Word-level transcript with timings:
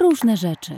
różne 0.00 0.36
rzeczy. 0.36 0.76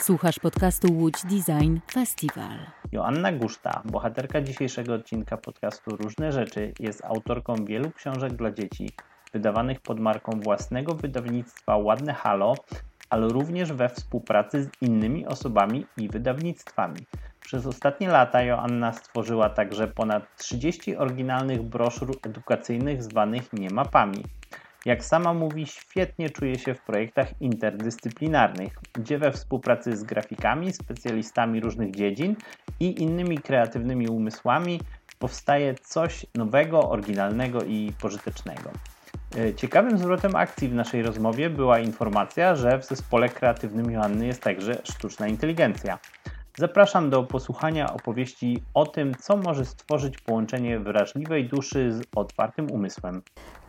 Słuchasz 0.00 0.38
podcastu 0.38 0.92
Łódź 0.92 1.14
Design 1.22 1.78
Festival. 1.92 2.58
Joanna 2.92 3.32
Guszta, 3.32 3.82
bohaterka 3.84 4.40
dzisiejszego 4.40 4.94
odcinka 4.94 5.36
podcastu 5.36 5.96
Różne 5.96 6.32
Rzeczy, 6.32 6.72
jest 6.80 7.04
autorką 7.04 7.54
wielu 7.64 7.90
książek 7.90 8.32
dla 8.32 8.50
dzieci, 8.52 8.90
wydawanych 9.32 9.80
pod 9.80 10.00
marką 10.00 10.40
własnego 10.40 10.94
wydawnictwa 10.94 11.76
Ładne 11.76 12.14
Halo, 12.14 12.54
ale 13.10 13.28
również 13.28 13.72
we 13.72 13.88
współpracy 13.88 14.64
z 14.64 14.70
innymi 14.80 15.26
osobami 15.26 15.86
i 15.96 16.08
wydawnictwami. 16.08 17.00
Przez 17.40 17.66
ostatnie 17.66 18.08
lata 18.08 18.42
Joanna 18.42 18.92
stworzyła 18.92 19.50
także 19.50 19.88
ponad 19.88 20.36
30 20.36 20.96
oryginalnych 20.96 21.62
broszur 21.62 22.18
edukacyjnych 22.26 23.02
zwanych 23.02 23.52
niemapami. 23.52 24.24
Jak 24.84 25.04
sama 25.04 25.34
mówi, 25.34 25.66
świetnie 25.66 26.30
czuje 26.30 26.58
się 26.58 26.74
w 26.74 26.82
projektach 26.82 27.28
interdyscyplinarnych, 27.40 28.72
gdzie 28.92 29.18
we 29.18 29.32
współpracy 29.32 29.96
z 29.96 30.02
grafikami, 30.02 30.72
specjalistami 30.72 31.60
różnych 31.60 31.90
dziedzin 31.90 32.36
i 32.80 33.02
innymi 33.02 33.38
kreatywnymi 33.38 34.08
umysłami 34.08 34.80
powstaje 35.18 35.74
coś 35.74 36.26
nowego, 36.34 36.90
oryginalnego 36.90 37.62
i 37.62 37.92
pożytecznego. 38.00 38.70
E, 39.38 39.54
ciekawym 39.54 39.98
zwrotem 39.98 40.36
akcji 40.36 40.68
w 40.68 40.74
naszej 40.74 41.02
rozmowie 41.02 41.50
była 41.50 41.78
informacja, 41.78 42.56
że 42.56 42.78
w 42.78 42.84
zespole 42.84 43.28
kreatywnym 43.28 43.90
Joanny 43.90 44.26
jest 44.26 44.42
także 44.42 44.78
sztuczna 44.84 45.28
inteligencja. 45.28 45.98
Zapraszam 46.58 47.10
do 47.10 47.22
posłuchania 47.22 47.94
opowieści 47.94 48.62
o 48.74 48.86
tym, 48.86 49.14
co 49.20 49.36
może 49.36 49.64
stworzyć 49.64 50.18
połączenie 50.18 50.78
wrażliwej 50.78 51.48
duszy 51.48 51.92
z 51.92 52.02
otwartym 52.16 52.70
umysłem. 52.70 53.22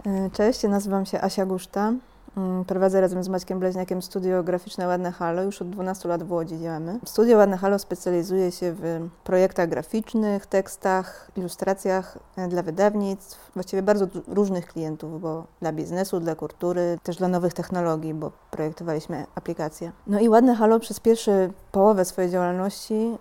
E, 0.05 0.29
cześć, 0.33 0.63
nazywam 0.63 1.05
się 1.05 1.21
Asia 1.21 1.45
Guszta. 1.45 1.93
Mm, 2.37 2.65
prowadzę 2.65 3.01
razem 3.01 3.23
z 3.23 3.29
Maćkiem 3.29 3.59
Bleźniakiem 3.59 4.01
studio 4.01 4.43
graficzne 4.43 4.87
Ładne 4.87 5.11
Halo. 5.11 5.43
Już 5.43 5.61
od 5.61 5.69
12 5.69 6.09
lat 6.09 6.23
w 6.23 6.31
Łodzi 6.31 6.59
działamy. 6.59 6.99
Studio 7.05 7.37
Ładne 7.37 7.57
Halo 7.57 7.79
specjalizuje 7.79 8.51
się 8.51 8.73
w 8.73 9.09
projektach 9.23 9.69
graficznych, 9.69 10.45
tekstach, 10.45 11.31
ilustracjach 11.37 12.17
e, 12.37 12.47
dla 12.47 12.63
wydawnictw, 12.63 13.51
właściwie 13.53 13.81
bardzo 13.81 14.07
różnych 14.27 14.67
klientów, 14.67 15.21
bo 15.21 15.43
dla 15.61 15.71
biznesu, 15.71 16.19
dla 16.19 16.35
kultury, 16.35 16.97
też 17.03 17.15
dla 17.17 17.27
nowych 17.27 17.53
technologii, 17.53 18.13
bo 18.13 18.31
projektowaliśmy 18.51 19.25
aplikacje. 19.35 19.91
No 20.07 20.19
i 20.19 20.29
Ładne 20.29 20.55
Halo 20.55 20.79
przez 20.79 20.99
pierwsze 20.99 21.49
połowę 21.71 22.05
swojej 22.05 22.31
działalności 22.31 23.17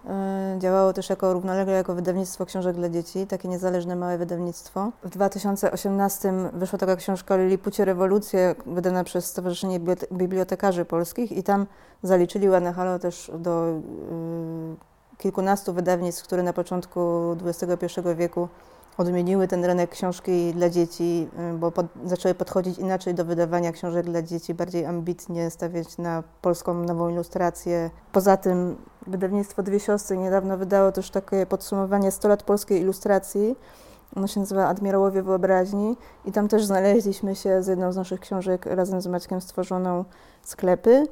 y, 0.56 0.58
działało 0.58 0.92
też 0.92 1.10
jako 1.10 1.32
równolegle 1.32 1.74
jako 1.74 1.94
wydawnictwo 1.94 2.46
książek 2.46 2.76
dla 2.76 2.88
dzieci, 2.88 3.26
takie 3.26 3.48
niezależne 3.48 3.96
małe 3.96 4.18
wydawnictwo. 4.18 4.92
W 5.04 5.10
2018 5.10 6.32
wyszła 6.52 6.78
taka 6.78 6.96
książka 6.96 7.36
Lilipucie 7.36 7.84
Rewolucje, 7.84 8.54
wydana 8.66 8.97
przez 9.04 9.26
Stowarzyszenie 9.26 9.80
Bibliotekarzy 10.12 10.84
Polskich 10.84 11.32
i 11.32 11.42
tam 11.42 11.66
zaliczyli 12.02 12.48
Ładne 12.48 12.72
Halo 12.72 12.98
też 12.98 13.30
do 13.38 13.68
y, 13.68 15.18
kilkunastu 15.18 15.72
wydawnictw, 15.72 16.24
które 16.24 16.42
na 16.42 16.52
początku 16.52 17.00
XXI 17.44 18.00
wieku 18.16 18.48
odmieniły 18.98 19.48
ten 19.48 19.64
rynek 19.64 19.90
książki 19.90 20.52
dla 20.54 20.70
dzieci, 20.70 21.28
y, 21.54 21.58
bo 21.58 21.70
pod, 21.70 21.86
zaczęły 22.04 22.34
podchodzić 22.34 22.78
inaczej 22.78 23.14
do 23.14 23.24
wydawania 23.24 23.72
książek 23.72 24.06
dla 24.06 24.22
dzieci, 24.22 24.54
bardziej 24.54 24.86
ambitnie 24.86 25.50
stawiać 25.50 25.98
na 25.98 26.22
polską 26.42 26.74
nową 26.74 27.08
ilustrację. 27.08 27.90
Poza 28.12 28.36
tym 28.36 28.76
wydawnictwo 29.06 29.62
Dwie 29.62 29.80
Siostry 29.80 30.16
niedawno 30.16 30.56
wydało 30.56 30.92
też 30.92 31.10
takie 31.10 31.46
podsumowanie 31.46 32.10
100 32.10 32.28
lat 32.28 32.42
polskiej 32.42 32.80
ilustracji. 32.80 33.56
Ono 34.16 34.26
się 34.26 34.40
nazywa 34.40 34.66
Admirałowie 34.66 35.22
Wyobraźni 35.22 35.96
i 36.24 36.32
tam 36.32 36.48
też 36.48 36.64
znaleźliśmy 36.64 37.36
się 37.36 37.62
z 37.62 37.66
jedną 37.66 37.92
z 37.92 37.96
naszych 37.96 38.20
książek 38.20 38.66
razem 38.66 39.00
z 39.00 39.06
Maćkiem 39.06 39.40
stworzoną 39.40 40.04
sklepy. 40.42 41.06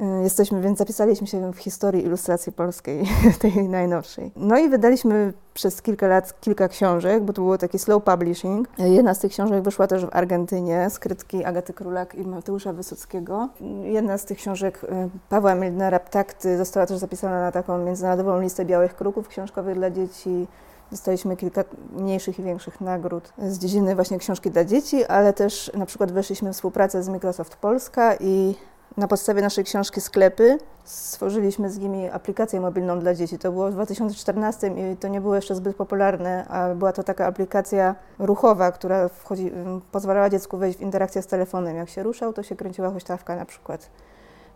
Y, 0.00 0.22
jesteśmy, 0.22 0.60
więc 0.60 0.78
zapisaliśmy 0.78 1.26
się 1.26 1.52
w 1.52 1.58
historii 1.58 2.04
ilustracji 2.04 2.52
polskiej, 2.52 3.04
tej 3.40 3.68
najnowszej. 3.68 4.32
No 4.36 4.58
i 4.58 4.68
wydaliśmy 4.68 5.32
przez 5.54 5.82
kilka 5.82 6.06
lat 6.06 6.40
kilka 6.40 6.68
książek, 6.68 7.22
bo 7.22 7.32
to 7.32 7.42
było 7.42 7.58
taki 7.58 7.78
slow 7.78 8.04
publishing. 8.04 8.68
Jedna 8.78 9.14
z 9.14 9.18
tych 9.18 9.32
książek 9.32 9.62
wyszła 9.62 9.86
też 9.86 10.06
w 10.06 10.08
Argentynie, 10.12 10.90
skrytki 10.90 11.44
Agaty 11.44 11.72
Królak 11.72 12.14
i 12.14 12.26
Mateusza 12.26 12.72
Wysockiego. 12.72 13.48
Jedna 13.82 14.18
z 14.18 14.24
tych 14.24 14.38
książek 14.38 14.84
y, 14.84 14.88
Pawła 15.28 15.54
Milnera, 15.54 15.98
Ptakty, 15.98 16.58
została 16.58 16.86
też 16.86 16.98
zapisana 16.98 17.40
na 17.40 17.52
taką 17.52 17.78
międzynarodową 17.78 18.40
listę 18.40 18.64
białych 18.64 18.96
kruków 18.96 19.28
książkowych 19.28 19.74
dla 19.74 19.90
dzieci. 19.90 20.46
Dostaliśmy 20.90 21.36
kilka 21.36 21.64
mniejszych 21.92 22.38
i 22.38 22.42
większych 22.42 22.80
nagród 22.80 23.32
z 23.38 23.58
dziedziny 23.58 23.94
właśnie 23.94 24.18
książki 24.18 24.50
dla 24.50 24.64
dzieci, 24.64 25.04
ale 25.04 25.32
też 25.32 25.70
na 25.74 25.86
przykład 25.86 26.12
weszliśmy 26.12 26.52
w 26.52 26.54
współpracę 26.54 27.02
z 27.02 27.08
Microsoft 27.08 27.56
Polska 27.56 28.14
i 28.20 28.54
na 28.96 29.08
podstawie 29.08 29.42
naszej 29.42 29.64
książki 29.64 30.00
Sklepy 30.00 30.58
stworzyliśmy 30.84 31.70
z 31.70 31.78
nimi 31.78 32.10
aplikację 32.10 32.60
mobilną 32.60 33.00
dla 33.00 33.14
dzieci. 33.14 33.38
To 33.38 33.52
było 33.52 33.70
w 33.70 33.72
2014 33.72 34.66
i 34.66 34.96
to 34.96 35.08
nie 35.08 35.20
było 35.20 35.34
jeszcze 35.34 35.54
zbyt 35.54 35.76
popularne, 35.76 36.46
a 36.48 36.74
była 36.74 36.92
to 36.92 37.02
taka 37.02 37.26
aplikacja 37.26 37.94
ruchowa, 38.18 38.72
która 38.72 39.08
wchodzi, 39.08 39.52
pozwalała 39.92 40.30
dziecku 40.30 40.56
wejść 40.56 40.78
w 40.78 40.82
interakcję 40.82 41.22
z 41.22 41.26
telefonem. 41.26 41.76
Jak 41.76 41.88
się 41.88 42.02
ruszał, 42.02 42.32
to 42.32 42.42
się 42.42 42.56
kręciła 42.56 42.90
huśtawka 42.90 43.36
na 43.36 43.44
przykład. 43.44 43.90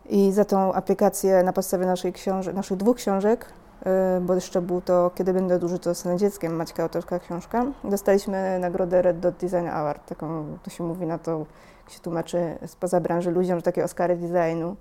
I 0.09 0.33
za 0.33 0.45
tą 0.45 0.73
aplikację 0.73 1.43
na 1.43 1.53
podstawie 1.53 1.87
naszej 1.87 2.13
książ- 2.13 2.55
naszych 2.55 2.77
dwóch 2.77 2.97
książek, 2.97 3.47
bo 4.21 4.35
jeszcze 4.35 4.63
był 4.63 4.81
to 4.81 5.11
Kiedy 5.15 5.33
będę 5.33 5.59
duży, 5.59 5.79
to 5.79 5.91
zostanę 5.91 6.17
dzieckiem, 6.17 6.57
Maćka 6.57 6.83
autorska 6.83 7.19
książka, 7.19 7.67
dostaliśmy 7.85 8.59
nagrodę 8.59 9.03
Red 9.03 9.21
Dot 9.21 9.35
Design 9.37 9.69
Award, 9.69 10.09
taką, 10.09 10.59
to 10.63 10.71
się 10.71 10.85
mówi 10.85 11.07
na 11.07 11.19
to 11.19 11.47
się 11.89 12.01
tłumaczy 12.01 12.59
spoza 12.67 13.01
branży 13.01 13.31
ludziom, 13.31 13.59
że 13.59 13.63
takie 13.63 13.85
Oscary 13.85 14.17
designu. 14.17 14.77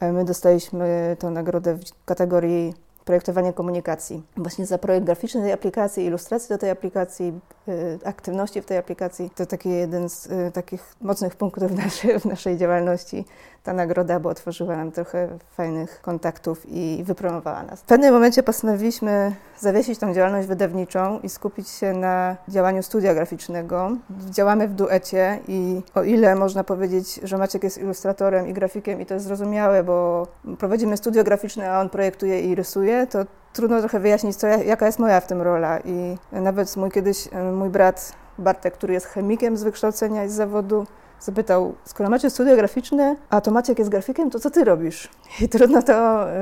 E, 0.00 0.12
my 0.12 0.24
dostaliśmy 0.24 1.16
tę 1.18 1.30
nagrodę 1.30 1.74
w 1.74 2.04
kategorii 2.04 2.74
projektowanie 3.04 3.52
komunikacji. 3.52 4.22
Właśnie 4.36 4.66
za 4.66 4.78
projekt 4.78 5.06
graficzny 5.06 5.42
tej 5.42 5.52
aplikacji, 5.52 6.04
ilustracji 6.04 6.48
do 6.48 6.58
tej 6.58 6.70
aplikacji, 6.70 7.40
y, 7.68 7.98
aktywności 8.04 8.62
w 8.62 8.66
tej 8.66 8.78
aplikacji. 8.78 9.30
To 9.30 9.46
taki 9.46 9.68
jeden 9.68 10.08
z 10.08 10.26
y, 10.26 10.50
takich 10.52 10.94
mocnych 11.00 11.36
punktów 11.36 11.72
w 11.72 11.74
naszej, 11.84 12.20
w 12.20 12.24
naszej 12.24 12.56
działalności. 12.56 13.24
Ta 13.64 13.72
nagroda, 13.72 14.20
bo 14.20 14.28
otworzyła 14.28 14.76
nam 14.76 14.92
trochę 14.92 15.28
fajnych 15.50 16.00
kontaktów 16.02 16.62
i 16.68 17.02
wypromowała 17.04 17.62
nas. 17.62 17.80
W 17.80 17.84
pewnym 17.84 18.14
momencie 18.14 18.42
postanowiliśmy 18.42 19.34
zawiesić 19.58 19.98
tą 19.98 20.14
działalność 20.14 20.48
wydawniczą 20.48 21.20
i 21.20 21.28
skupić 21.28 21.68
się 21.68 21.92
na 21.92 22.36
działaniu 22.48 22.82
studia 22.82 23.14
graficznego. 23.14 23.90
Działamy 24.30 24.68
w 24.68 24.74
duecie 24.74 25.38
i 25.48 25.82
o 25.94 26.02
ile 26.02 26.34
można 26.34 26.64
powiedzieć, 26.64 27.20
że 27.22 27.38
Maciek 27.38 27.64
jest 27.64 27.78
ilustratorem 27.78 28.48
i 28.48 28.52
grafikiem 28.52 29.00
i 29.00 29.06
to 29.06 29.14
jest 29.14 29.26
zrozumiałe, 29.26 29.84
bo 29.84 30.26
prowadzimy 30.58 30.96
studio 30.96 31.24
graficzne, 31.24 31.70
a 31.70 31.80
on 31.80 31.90
projektuje 31.90 32.40
i 32.40 32.54
rysuje, 32.54 33.06
to 33.06 33.18
trudno 33.52 33.80
trochę 33.80 34.00
wyjaśnić, 34.00 34.36
co, 34.36 34.46
jaka 34.46 34.86
jest 34.86 34.98
moja 34.98 35.20
w 35.20 35.26
tym 35.26 35.42
rola. 35.42 35.78
I 35.84 36.16
nawet 36.32 36.76
mój 36.76 36.90
kiedyś, 36.90 37.28
mój 37.52 37.68
brat 37.68 38.12
Bartek, 38.38 38.74
który 38.74 38.94
jest 38.94 39.06
chemikiem 39.06 39.56
z 39.56 39.62
wykształcenia 39.62 40.24
i 40.24 40.28
z 40.28 40.32
zawodu, 40.32 40.86
zapytał, 41.20 41.74
skoro 41.84 42.10
macie 42.10 42.30
studia 42.30 42.56
graficzne, 42.56 43.16
a 43.30 43.40
to 43.40 43.50
Maciek 43.50 43.78
jest 43.78 43.90
grafikiem, 43.90 44.30
to 44.30 44.40
co 44.40 44.50
ty 44.50 44.64
robisz? 44.64 45.08
I 45.40 45.48
trudno 45.48 45.82
to 45.82 46.26
y, 46.30 46.34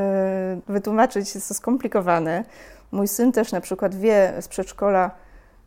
wytłumaczyć, 0.69 1.35
jest 1.35 1.49
to 1.49 1.55
skomplikowane. 1.55 2.45
Mój 2.93 3.09
syn 3.09 3.33
też 3.33 3.53
na 3.53 3.61
przykład 3.61 3.95
wie 3.95 4.33
z 4.41 4.49
przedszkola, 4.49 5.11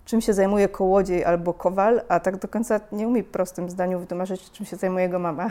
czym 0.05 0.21
się 0.21 0.33
zajmuje 0.33 0.69
kołodziej 0.69 1.25
albo 1.25 1.53
kowal, 1.53 2.01
a 2.09 2.19
tak 2.19 2.37
do 2.37 2.47
końca 2.47 2.79
nie 2.91 3.07
umie 3.07 3.23
w 3.23 3.27
prostym 3.27 3.69
zdaniu 3.69 3.99
wytłumaczyć, 3.99 4.51
czym 4.51 4.65
się 4.65 4.75
zajmuje 4.75 5.05
jego 5.05 5.19
mama. 5.19 5.49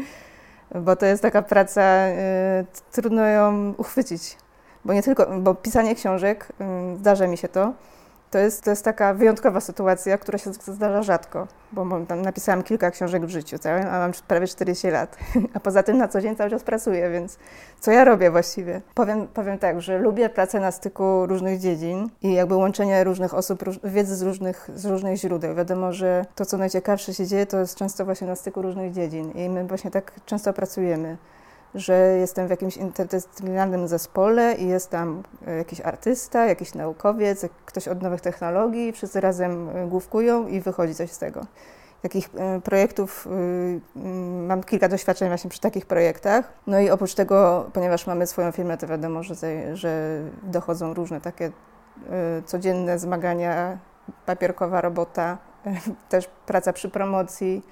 bo 0.84 0.96
to 0.96 1.06
jest 1.06 1.22
taka 1.22 1.42
praca, 1.42 2.08
y, 2.08 2.12
trudno 2.92 3.26
ją 3.26 3.74
uchwycić. 3.76 4.36
Bo 4.84 4.92
nie 4.92 5.02
tylko, 5.02 5.26
bo 5.40 5.54
pisanie 5.54 5.94
książek, 5.94 6.48
y, 6.94 6.96
zdarza 6.98 7.26
mi 7.26 7.36
się 7.36 7.48
to, 7.48 7.72
to 8.32 8.38
jest, 8.38 8.64
to 8.64 8.70
jest 8.70 8.84
taka 8.84 9.14
wyjątkowa 9.14 9.60
sytuacja, 9.60 10.18
która 10.18 10.38
się 10.38 10.52
zdarza 10.52 11.02
rzadko, 11.02 11.48
bo 11.72 11.84
napisałam 12.24 12.62
kilka 12.62 12.90
książek 12.90 13.26
w 13.26 13.28
życiu, 13.28 13.56
a 13.90 13.98
mam 13.98 14.12
prawie 14.28 14.46
40 14.46 14.88
lat. 14.88 15.16
A 15.54 15.60
poza 15.60 15.82
tym 15.82 15.98
na 15.98 16.08
co 16.08 16.20
dzień 16.20 16.36
cały 16.36 16.50
czas 16.50 16.62
pracuję, 16.62 17.10
więc 17.10 17.38
co 17.80 17.90
ja 17.90 18.04
robię 18.04 18.30
właściwie? 18.30 18.80
Powiem, 18.94 19.28
powiem 19.28 19.58
tak, 19.58 19.80
że 19.80 19.98
lubię 19.98 20.28
pracę 20.28 20.60
na 20.60 20.70
styku 20.70 21.26
różnych 21.26 21.58
dziedzin 21.58 22.08
i 22.22 22.32
jakby 22.32 22.54
łączenie 22.54 23.04
różnych 23.04 23.34
osób, 23.34 23.64
wiedzy 23.84 24.16
z 24.16 24.22
różnych, 24.22 24.70
z 24.74 24.86
różnych 24.86 25.16
źródeł. 25.16 25.54
Wiadomo, 25.54 25.92
że 25.92 26.24
to, 26.34 26.46
co 26.46 26.58
najciekawsze 26.58 27.14
się 27.14 27.26
dzieje, 27.26 27.46
to 27.46 27.58
jest 27.58 27.76
często 27.76 28.04
właśnie 28.04 28.26
na 28.26 28.36
styku 28.36 28.62
różnych 28.62 28.92
dziedzin 28.92 29.30
i 29.30 29.48
my 29.48 29.64
właśnie 29.64 29.90
tak 29.90 30.12
często 30.26 30.52
pracujemy 30.52 31.16
że 31.74 31.96
jestem 31.96 32.46
w 32.46 32.50
jakimś 32.50 32.76
interdyscyplinarnym 32.76 33.88
zespole 33.88 34.54
i 34.54 34.68
jest 34.68 34.90
tam 34.90 35.22
e, 35.46 35.56
jakiś 35.56 35.80
artysta, 35.80 36.46
jakiś 36.46 36.74
naukowiec, 36.74 37.46
ktoś 37.66 37.88
od 37.88 38.02
nowych 38.02 38.20
technologii, 38.20 38.92
wszyscy 38.92 39.20
razem 39.20 39.68
e, 39.68 39.86
główkują 39.86 40.46
i 40.46 40.60
wychodzi 40.60 40.94
coś 40.94 41.10
z 41.10 41.18
tego. 41.18 41.46
Takich 42.02 42.30
e, 42.34 42.60
projektów, 42.60 43.28
mam 44.46 44.62
kilka 44.62 44.88
doświadczeń 44.88 45.28
właśnie 45.28 45.50
przy 45.50 45.60
takich 45.60 45.86
projektach. 45.86 46.52
No 46.66 46.80
i 46.80 46.90
oprócz 46.90 47.14
tego, 47.14 47.70
ponieważ 47.72 48.06
mamy 48.06 48.26
swoją 48.26 48.52
firmę, 48.52 48.78
to 48.78 48.86
wiadomo, 48.86 49.22
że, 49.22 49.34
że 49.76 50.20
dochodzą 50.42 50.94
różne 50.94 51.20
takie 51.20 51.50
codzienne 52.44 52.98
zmagania, 52.98 53.78
papierkowa 54.26 54.80
robota, 54.80 55.38
też 56.08 56.30
praca 56.46 56.72
przy 56.72 56.88
promocji, 56.88 57.62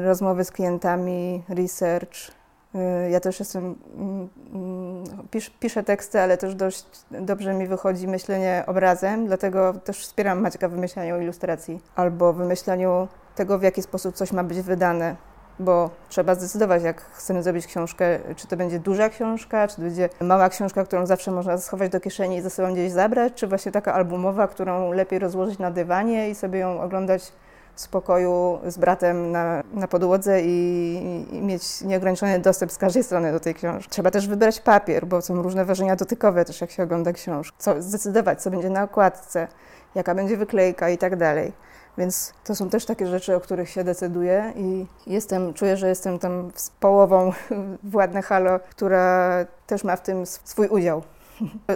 rozmowy 0.00 0.44
z 0.44 0.50
klientami, 0.50 1.42
research. 1.48 2.37
E, 2.78 3.10
ja 3.10 3.20
też 3.20 3.38
jestem, 3.38 3.74
mm, 3.96 4.28
mm, 4.54 5.04
pisz, 5.30 5.50
piszę 5.50 5.82
teksty, 5.82 6.20
ale 6.20 6.36
też 6.36 6.54
dość 6.54 6.86
dobrze 7.10 7.54
mi 7.54 7.66
wychodzi 7.66 8.08
myślenie 8.08 8.64
obrazem, 8.66 9.26
dlatego 9.26 9.74
też 9.74 9.98
wspieram 9.98 10.40
Maćka 10.40 10.68
w 10.68 10.72
wymyślaniu 10.72 11.20
ilustracji 11.20 11.80
albo 11.96 12.32
wymyślaniu 12.32 13.08
tego, 13.34 13.58
w 13.58 13.62
jaki 13.62 13.82
sposób 13.82 14.14
coś 14.14 14.32
ma 14.32 14.44
być 14.44 14.60
wydane 14.60 15.16
bo 15.60 15.90
trzeba 16.08 16.34
zdecydować, 16.34 16.82
jak 16.82 17.00
chcemy 17.00 17.42
zrobić 17.42 17.66
książkę, 17.66 18.18
czy 18.36 18.46
to 18.46 18.56
będzie 18.56 18.78
duża 18.78 19.08
książka, 19.08 19.68
czy 19.68 19.76
to 19.76 19.82
będzie 19.82 20.08
mała 20.20 20.48
książka, 20.48 20.84
którą 20.84 21.06
zawsze 21.06 21.30
można 21.30 21.58
schować 21.58 21.90
do 21.90 22.00
kieszeni 22.00 22.36
i 22.36 22.42
ze 22.42 22.50
sobą 22.50 22.72
gdzieś 22.72 22.92
zabrać, 22.92 23.32
czy 23.34 23.46
właśnie 23.46 23.72
taka 23.72 23.94
albumowa, 23.94 24.48
którą 24.48 24.92
lepiej 24.92 25.18
rozłożyć 25.18 25.58
na 25.58 25.70
dywanie 25.70 26.30
i 26.30 26.34
sobie 26.34 26.58
ją 26.58 26.80
oglądać 26.80 27.32
w 27.78 27.80
spokoju 27.80 28.58
z 28.66 28.78
bratem 28.78 29.30
na, 29.32 29.62
na 29.74 29.88
podłodze 29.88 30.40
i, 30.42 31.26
i, 31.32 31.42
mieć 31.42 31.80
nieograniczony 31.80 32.38
dostęp 32.38 32.72
z 32.72 32.78
każdej 32.78 33.04
strony 33.04 33.32
do 33.32 33.40
tej 33.40 33.54
książki. 33.54 33.90
Trzeba 33.90 34.10
też 34.10 34.28
wybrać 34.28 34.60
papier, 34.60 35.06
bo 35.06 35.22
są 35.22 35.42
różne 35.42 35.64
wrażenia 35.64 35.96
dotykowe 35.96 36.44
też, 36.44 36.60
jak 36.60 36.70
się 36.70 36.82
ogląda 36.82 37.12
książkę. 37.12 37.56
Co, 37.58 37.82
zdecydować, 37.82 38.42
co 38.42 38.50
będzie 38.50 38.70
na 38.70 38.82
okładce, 38.82 39.48
jaka 39.94 40.14
będzie 40.14 40.36
wyklejka 40.36 40.90
i 40.90 40.98
tak 40.98 41.16
dalej. 41.16 41.52
Więc 41.98 42.32
to 42.44 42.54
są 42.54 42.70
też 42.70 42.84
takie 42.84 43.06
rzeczy, 43.06 43.36
o 43.36 43.40
których 43.40 43.70
się 43.70 43.84
decyduję 43.84 44.52
i 44.56 44.86
jestem, 45.06 45.54
czuję, 45.54 45.76
że 45.76 45.88
jestem 45.88 46.18
tam 46.18 46.50
z 46.54 46.70
połową 46.70 47.32
Władne 47.82 48.22
Halo, 48.22 48.60
która 48.70 49.34
też 49.66 49.84
ma 49.84 49.96
w 49.96 50.02
tym 50.02 50.26
swój 50.26 50.68
udział. 50.68 51.02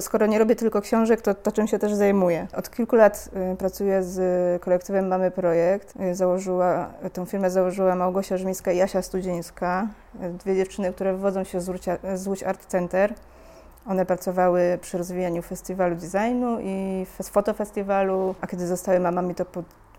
Skoro 0.00 0.26
nie 0.26 0.38
robię 0.38 0.56
tylko 0.56 0.80
książek, 0.80 1.20
to, 1.20 1.34
to 1.34 1.52
czym 1.52 1.66
się 1.66 1.78
też 1.78 1.94
zajmuję. 1.94 2.46
Od 2.56 2.70
kilku 2.70 2.96
lat 2.96 3.28
y, 3.52 3.56
pracuję 3.56 4.02
z 4.02 4.62
kolektywem 4.62 5.08
Mamy 5.08 5.30
Projekt. 5.30 5.94
Y, 6.00 6.14
założyła, 6.14 6.90
tą 7.12 7.24
firmę 7.24 7.50
założyła 7.50 7.94
Małgosia 7.94 8.36
Żmińska 8.36 8.72
i 8.72 8.76
Jasia 8.76 9.02
Studzińska. 9.02 9.88
Y, 10.22 10.30
dwie 10.30 10.56
dziewczyny, 10.56 10.92
które 10.92 11.12
wywodzą 11.12 11.44
się 11.44 11.60
z 12.14 12.26
Łódź 12.26 12.42
Art 12.42 12.66
Center. 12.66 13.14
One 13.86 14.06
pracowały 14.06 14.78
przy 14.80 14.98
rozwijaniu 14.98 15.42
festiwalu 15.42 15.96
designu 15.96 16.58
i 16.60 17.06
fotofestiwalu, 17.22 18.34
a 18.40 18.46
kiedy 18.46 18.66
zostały 18.66 19.00
mamami, 19.00 19.34
to 19.34 19.44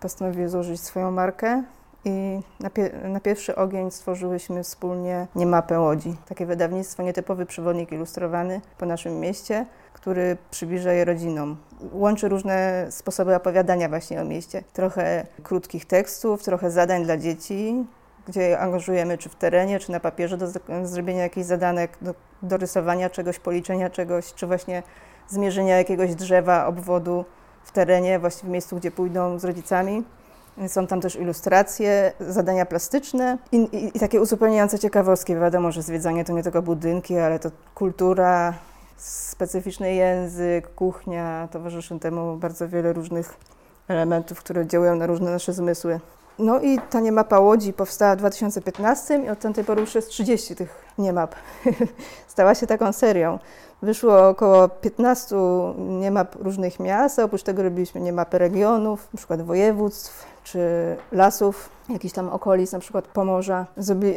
postanowiły 0.00 0.48
złożyć 0.48 0.80
swoją 0.80 1.10
markę 1.10 1.62
i 2.04 2.40
na, 2.60 2.70
pie 2.70 2.90
na, 3.04 3.20
pierwszy 3.20 3.56
ogień 3.56 3.90
stworzyłyśmy 3.90 4.62
wspólnie 4.62 5.26
Niemapę 5.34 5.80
Łodzi. 5.80 6.16
Takie 6.28 6.46
wydawnictwo, 6.46 7.02
nietypowy 7.02 7.46
przewodnik 7.46 7.92
ilustrowany 7.92 8.60
po 8.78 8.86
naszym 8.86 9.20
mieście, 9.20 9.66
który 9.92 10.36
przybliża 10.50 10.92
je 10.92 11.04
rodzinom. 11.04 11.56
Łączy 11.92 12.28
różne 12.28 12.86
sposoby 12.90 13.36
opowiadania 13.36 13.88
właśnie 13.88 14.20
o 14.20 14.24
mieście. 14.24 14.62
Trochę 14.72 15.26
krótkich 15.42 15.84
tekstów, 15.84 16.42
trochę 16.42 16.70
zadań 16.70 17.04
dla 17.04 17.16
dzieci, 17.16 17.86
gdzie 18.28 18.58
angażujemy 18.58 19.18
czy 19.18 19.28
w 19.28 19.34
terenie, 19.34 19.78
czy 19.78 19.92
na 19.92 20.00
papierze 20.00 20.36
do 20.36 20.46
zrobienia 20.84 21.22
jakichś 21.22 21.46
zadanek, 21.46 21.98
do, 22.02 22.14
do 22.42 22.56
rysowania 22.56 23.10
czegoś, 23.10 23.38
policzenia 23.38 23.90
czegoś, 23.90 24.34
czy 24.34 24.46
właśnie 24.46 24.82
zmierzenia 25.28 25.78
jakiegoś 25.78 26.14
drzewa, 26.14 26.66
obwodu 26.66 27.24
w 27.64 27.72
terenie, 27.72 28.18
właśnie 28.18 28.48
w 28.48 28.52
miejscu, 28.52 28.76
gdzie 28.76 28.90
pójdą 28.90 29.38
z 29.38 29.44
rodzicami. 29.44 30.04
Są 30.68 30.86
tam 30.86 31.00
też 31.00 31.16
ilustracje, 31.16 32.12
zadania 32.20 32.66
plastyczne 32.66 33.38
i, 33.52 33.56
i, 33.56 33.96
i, 33.96 34.00
takie 34.00 34.20
uzupełniające 34.20 34.78
ciekawostki. 34.78 35.34
Wiadomo, 35.34 35.72
że 35.72 35.82
zwiedzanie 35.82 36.24
to 36.24 36.32
nie 36.32 36.42
tylko 36.42 36.62
budynki, 36.62 37.18
ale 37.18 37.38
to 37.38 37.50
kultura, 37.74 38.54
specyficzny 38.96 39.94
język, 39.94 40.74
kuchnia. 40.74 41.48
Towarzyszy 41.52 41.98
temu 41.98 42.36
bardzo 42.36 42.68
wiele 42.68 42.92
różnych 42.92 43.36
elementów, 43.88 44.38
które 44.38 44.66
działają 44.66 44.96
na 44.96 45.06
różne 45.06 45.30
nasze 45.30 45.52
zmysły. 45.52 46.00
No 46.38 46.60
i 46.60 46.78
ta 46.90 47.00
niemapa 47.00 47.38
Łodzi 47.38 47.72
powstała 47.72 48.14
w 48.14 48.18
2015 48.18 49.22
i 49.26 49.28
od 49.28 49.40
tamtej 49.40 49.64
pory 49.64 49.80
już 49.80 49.94
jest 49.94 50.08
30 50.08 50.56
tych 50.56 50.83
niemap. 50.98 51.34
Stała 52.26 52.54
się 52.54 52.66
taką 52.66 52.92
serią. 52.92 53.38
Wyszło 53.82 54.28
około 54.28 54.68
15 54.68 55.36
niemap 55.78 56.34
różnych 56.34 56.80
miast, 56.80 57.18
a 57.18 57.24
oprócz 57.24 57.42
tego 57.42 57.62
robiliśmy 57.62 58.00
niemapy 58.00 58.38
regionów, 58.38 59.08
na 59.12 59.16
przykład 59.16 59.42
województw 59.42 60.26
czy 60.44 60.60
lasów, 61.12 61.68
jakichś 61.88 62.14
tam 62.14 62.28
okolic, 62.28 62.72
na 62.72 62.78
przykład 62.78 63.04
Pomorza. 63.04 63.66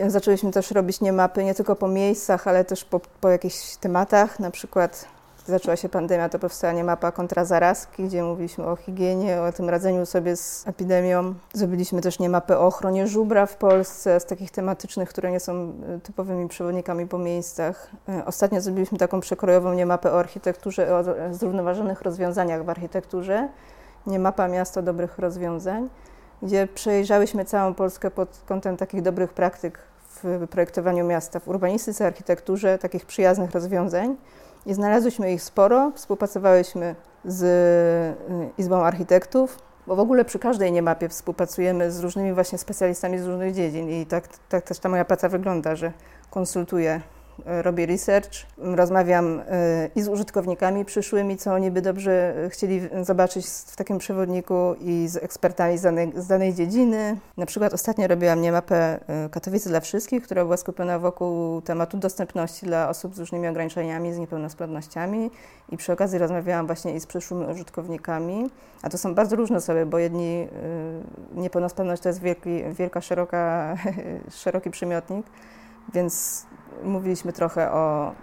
zaczęliśmy 0.07 0.51
też 0.51 0.71
robić 0.71 1.01
niemapy 1.01 1.43
nie 1.43 1.55
tylko 1.55 1.75
po 1.75 1.87
miejscach, 1.87 2.47
ale 2.47 2.65
też 2.65 2.85
po, 2.85 2.99
po 3.21 3.29
jakichś 3.29 3.75
tematach, 3.75 4.39
na 4.39 4.51
przykład 4.51 5.16
zaczęła 5.47 5.75
się 5.75 5.89
pandemia, 5.89 6.29
to 6.29 6.39
powstała 6.39 6.83
mapa 6.83 7.11
kontrazarazki, 7.11 8.03
gdzie 8.03 8.23
mówiliśmy 8.23 8.65
o 8.65 8.75
higienie, 8.75 9.41
o 9.41 9.51
tym 9.51 9.69
radzeniu 9.69 10.05
sobie 10.05 10.35
z 10.35 10.67
epidemią. 10.67 11.33
Zrobiliśmy 11.53 12.01
też 12.01 12.19
nie 12.19 12.29
mapę 12.29 12.59
o 12.59 12.67
ochronie 12.67 13.07
żubra 13.07 13.45
w 13.45 13.55
Polsce, 13.55 14.19
z 14.19 14.25
takich 14.25 14.51
tematycznych, 14.51 15.09
które 15.09 15.31
nie 15.31 15.39
są 15.39 15.53
e, 15.53 15.99
typowymi 15.99 16.47
przewodnikami 16.47 17.07
po 17.07 17.17
miejscach. 17.17 17.91
E, 18.09 18.25
ostatnio 18.25 18.61
zrobiliśmy 18.61 18.97
taką 18.97 19.19
przekrojową 19.19 19.73
nie 19.73 19.85
mapę 19.85 20.11
o 20.11 20.19
architekturze, 20.19 20.95
o 20.95 21.03
zrównoważonych 21.33 22.01
rozwiązaniach 22.01 22.65
w 22.65 22.69
architekturze. 22.69 23.49
Nie 24.07 24.19
mapa 24.19 24.47
miasta 24.47 24.81
dobrych 24.81 25.19
rozwiązań, 25.19 25.89
gdzie 26.41 26.67
przejrzałyśmy 26.67 27.45
całą 27.45 27.73
Polskę 27.73 28.11
pod 28.11 28.41
kątem 28.47 28.77
takich 28.77 29.01
dobrych 29.01 29.33
praktyk 29.33 29.79
w 30.23 30.47
projektowaniu 30.47 31.05
miasta, 31.05 31.39
w 31.39 31.47
urbanistyce, 31.47 32.05
architekturze, 32.05 32.77
takich 32.77 33.05
przyjaznych 33.05 33.51
rozwiązań. 33.51 34.15
I 34.67 34.73
znalazłyśmy 34.73 35.33
ich 35.33 35.43
sporo, 35.43 35.91
współpracowałyśmy 35.95 36.95
z 37.25 37.43
y, 37.43 38.61
Izbą 38.61 38.75
Architektów, 38.75 39.59
bo 39.87 39.95
w 39.95 39.99
ogóle 39.99 40.25
przy 40.25 40.39
każdej 40.39 40.71
niemapie 40.71 41.09
współpracujemy 41.09 41.91
z 41.91 41.99
różnymi 41.99 42.33
właśnie 42.33 42.57
specjalistami 42.57 43.19
z 43.19 43.25
różnych 43.25 43.53
dziedzin. 43.53 43.89
I 43.89 44.05
tak, 44.05 44.27
tak 44.49 44.63
też 44.63 44.79
ta 44.79 44.89
moja 44.89 45.05
praca 45.05 45.29
wygląda, 45.29 45.75
że 45.75 45.91
konsultuję 46.29 47.01
robię 47.45 47.85
research, 47.85 48.29
rozmawiam 48.57 49.39
e, 49.39 49.89
i 49.95 50.01
z 50.01 50.07
użytkownikami 50.07 50.85
przyszłymi, 50.85 51.37
co 51.37 51.53
oni 51.53 51.71
by 51.71 51.81
dobrze 51.81 52.33
chcieli 52.49 52.81
zobaczyć 53.01 53.47
w 53.47 53.75
takim 53.75 53.97
przewodniku 53.97 54.75
i 54.81 55.07
z 55.07 55.17
ekspertami 55.17 55.77
z 55.77 55.81
danej, 55.81 56.11
z 56.15 56.27
danej 56.27 56.53
dziedziny. 56.53 57.17
Na 57.37 57.45
przykład 57.45 57.73
ostatnio 57.73 58.07
robiłam 58.07 58.41
nie 58.41 58.51
mapę 58.51 58.99
e, 59.07 59.29
Katowice 59.29 59.69
dla 59.69 59.79
wszystkich, 59.79 60.23
która 60.23 60.43
była 60.43 60.57
skupiona 60.57 60.99
wokół 60.99 61.61
tematu 61.61 61.97
dostępności 61.97 62.65
dla 62.65 62.89
osób 62.89 63.15
z 63.15 63.19
różnymi 63.19 63.47
ograniczeniami, 63.47 64.13
z 64.13 64.17
niepełnosprawnościami. 64.17 65.31
I 65.71 65.77
przy 65.77 65.93
okazji 65.93 66.19
rozmawiałam 66.19 66.67
właśnie 66.67 66.95
i 66.95 66.99
z 66.99 67.05
przyszłymi 67.05 67.45
użytkownikami, 67.45 68.49
a 68.81 68.89
to 68.89 68.97
są 68.97 69.15
bardzo 69.15 69.35
różne 69.35 69.57
osoby, 69.57 69.85
bo 69.85 69.97
jedni 69.97 70.47
niepełnosprawność 71.35 72.01
to 72.01 72.09
jest 72.09 72.21
wielki, 72.21 72.63
wielka, 72.71 73.01
szeroka, 73.01 73.75
szeroki 74.43 74.71
przymiotnik, 74.71 75.25
więc 75.93 76.45
mówiliśmy 76.83 77.33
trochę 77.33 77.71
o, 77.71 78.13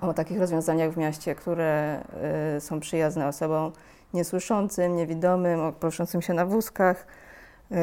o 0.00 0.14
takich 0.14 0.40
rozwiązaniach 0.40 0.92
w 0.92 0.96
mieście, 0.96 1.34
które 1.34 2.00
y, 2.56 2.60
są 2.60 2.80
przyjazne 2.80 3.28
osobom 3.28 3.72
niesłyszącym, 4.14 4.96
niewidomym, 4.96 5.72
proszącym 5.72 6.22
się 6.22 6.34
na 6.34 6.46
wózkach. 6.46 7.06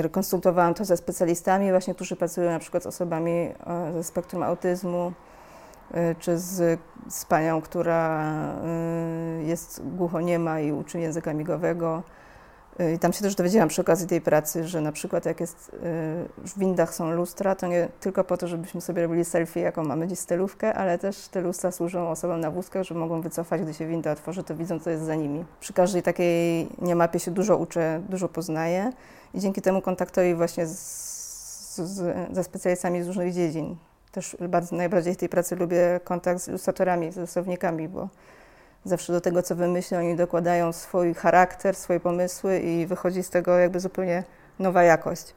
Y, 0.05 0.09
konsultowałam 0.09 0.73
to 0.73 0.85
ze 0.85 0.97
specjalistami, 0.97 1.71
właśnie, 1.71 1.95
którzy 1.95 2.15
pracują 2.15 2.51
na 2.51 2.59
przykład 2.59 2.83
z 2.83 2.85
osobami 2.85 3.53
ze 3.93 4.03
spektrum 4.03 4.43
autyzmu, 4.43 5.11
y, 5.91 6.15
czy 6.19 6.37
z, 6.37 6.79
z 7.09 7.25
panią, 7.25 7.61
która 7.61 8.23
jest 9.41 9.81
głuchoniema 9.95 10.59
i 10.59 10.71
uczy 10.71 10.99
języka 10.99 11.33
migowego. 11.33 12.03
I 12.95 12.99
tam 12.99 13.13
się 13.13 13.21
też 13.21 13.35
dowiedziałam 13.35 13.69
przy 13.69 13.81
okazji 13.81 14.07
tej 14.07 14.21
pracy, 14.21 14.67
że 14.67 14.81
na 14.81 14.91
przykład 14.91 15.25
jak 15.25 15.39
jest 15.39 15.69
y, 15.69 15.77
w 16.37 16.59
windach 16.59 16.93
są 16.93 17.11
lustra, 17.11 17.55
to 17.55 17.67
nie 17.67 17.87
tylko 17.99 18.23
po 18.23 18.37
to, 18.37 18.47
żebyśmy 18.47 18.81
sobie 18.81 19.03
robili 19.03 19.25
selfie, 19.25 19.59
jaką 19.59 19.83
mamy 19.83 20.07
dziś 20.07 20.19
stylówkę, 20.19 20.73
ale 20.73 20.97
też 20.97 21.27
te 21.27 21.41
lustra 21.41 21.71
służą 21.71 22.09
osobom 22.09 22.39
na 22.39 22.51
wózkach, 22.51 22.83
że 22.83 22.95
mogą 22.95 23.21
wycofać, 23.21 23.61
gdy 23.61 23.73
się 23.73 23.87
winda 23.87 24.11
otworzy, 24.11 24.43
to 24.43 24.55
widzą, 24.55 24.79
co 24.79 24.89
jest 24.89 25.03
za 25.03 25.15
nimi. 25.15 25.45
Przy 25.59 25.73
każdej 25.73 26.03
takiej 26.03 26.67
niemapie 26.81 27.19
się 27.19 27.31
dużo 27.31 27.57
uczę, 27.57 28.01
dużo 28.09 28.29
poznaję 28.29 28.91
i 29.33 29.39
dzięki 29.39 29.61
temu 29.61 29.81
kontaktuję 29.81 30.35
właśnie 30.35 30.67
z, 30.67 31.75
z, 31.75 32.15
ze 32.31 32.43
specjalistami 32.43 33.03
z 33.03 33.07
różnych 33.07 33.33
dziedzin. 33.33 33.75
Też 34.11 34.37
bardzo, 34.49 34.75
najbardziej 34.75 35.13
w 35.13 35.17
tej 35.17 35.29
pracy 35.29 35.55
lubię 35.55 35.99
kontakt 36.03 36.41
z 36.41 36.47
ilustratorami, 36.47 37.11
z 37.11 37.17
rysownikami, 37.17 37.89
bo 37.89 38.09
zawsze 38.85 39.13
do 39.13 39.21
tego, 39.21 39.43
co 39.43 39.55
wymyślą, 39.55 39.97
oni 39.97 40.15
dokładają 40.15 40.73
swój 40.73 41.13
charakter, 41.13 41.75
swoje 41.75 41.99
pomysły 41.99 42.59
i 42.59 42.85
wychodzi 42.85 43.23
z 43.23 43.29
tego 43.29 43.57
jakby 43.57 43.79
zupełnie 43.79 44.23
nowa 44.59 44.83
jakość. 44.83 45.33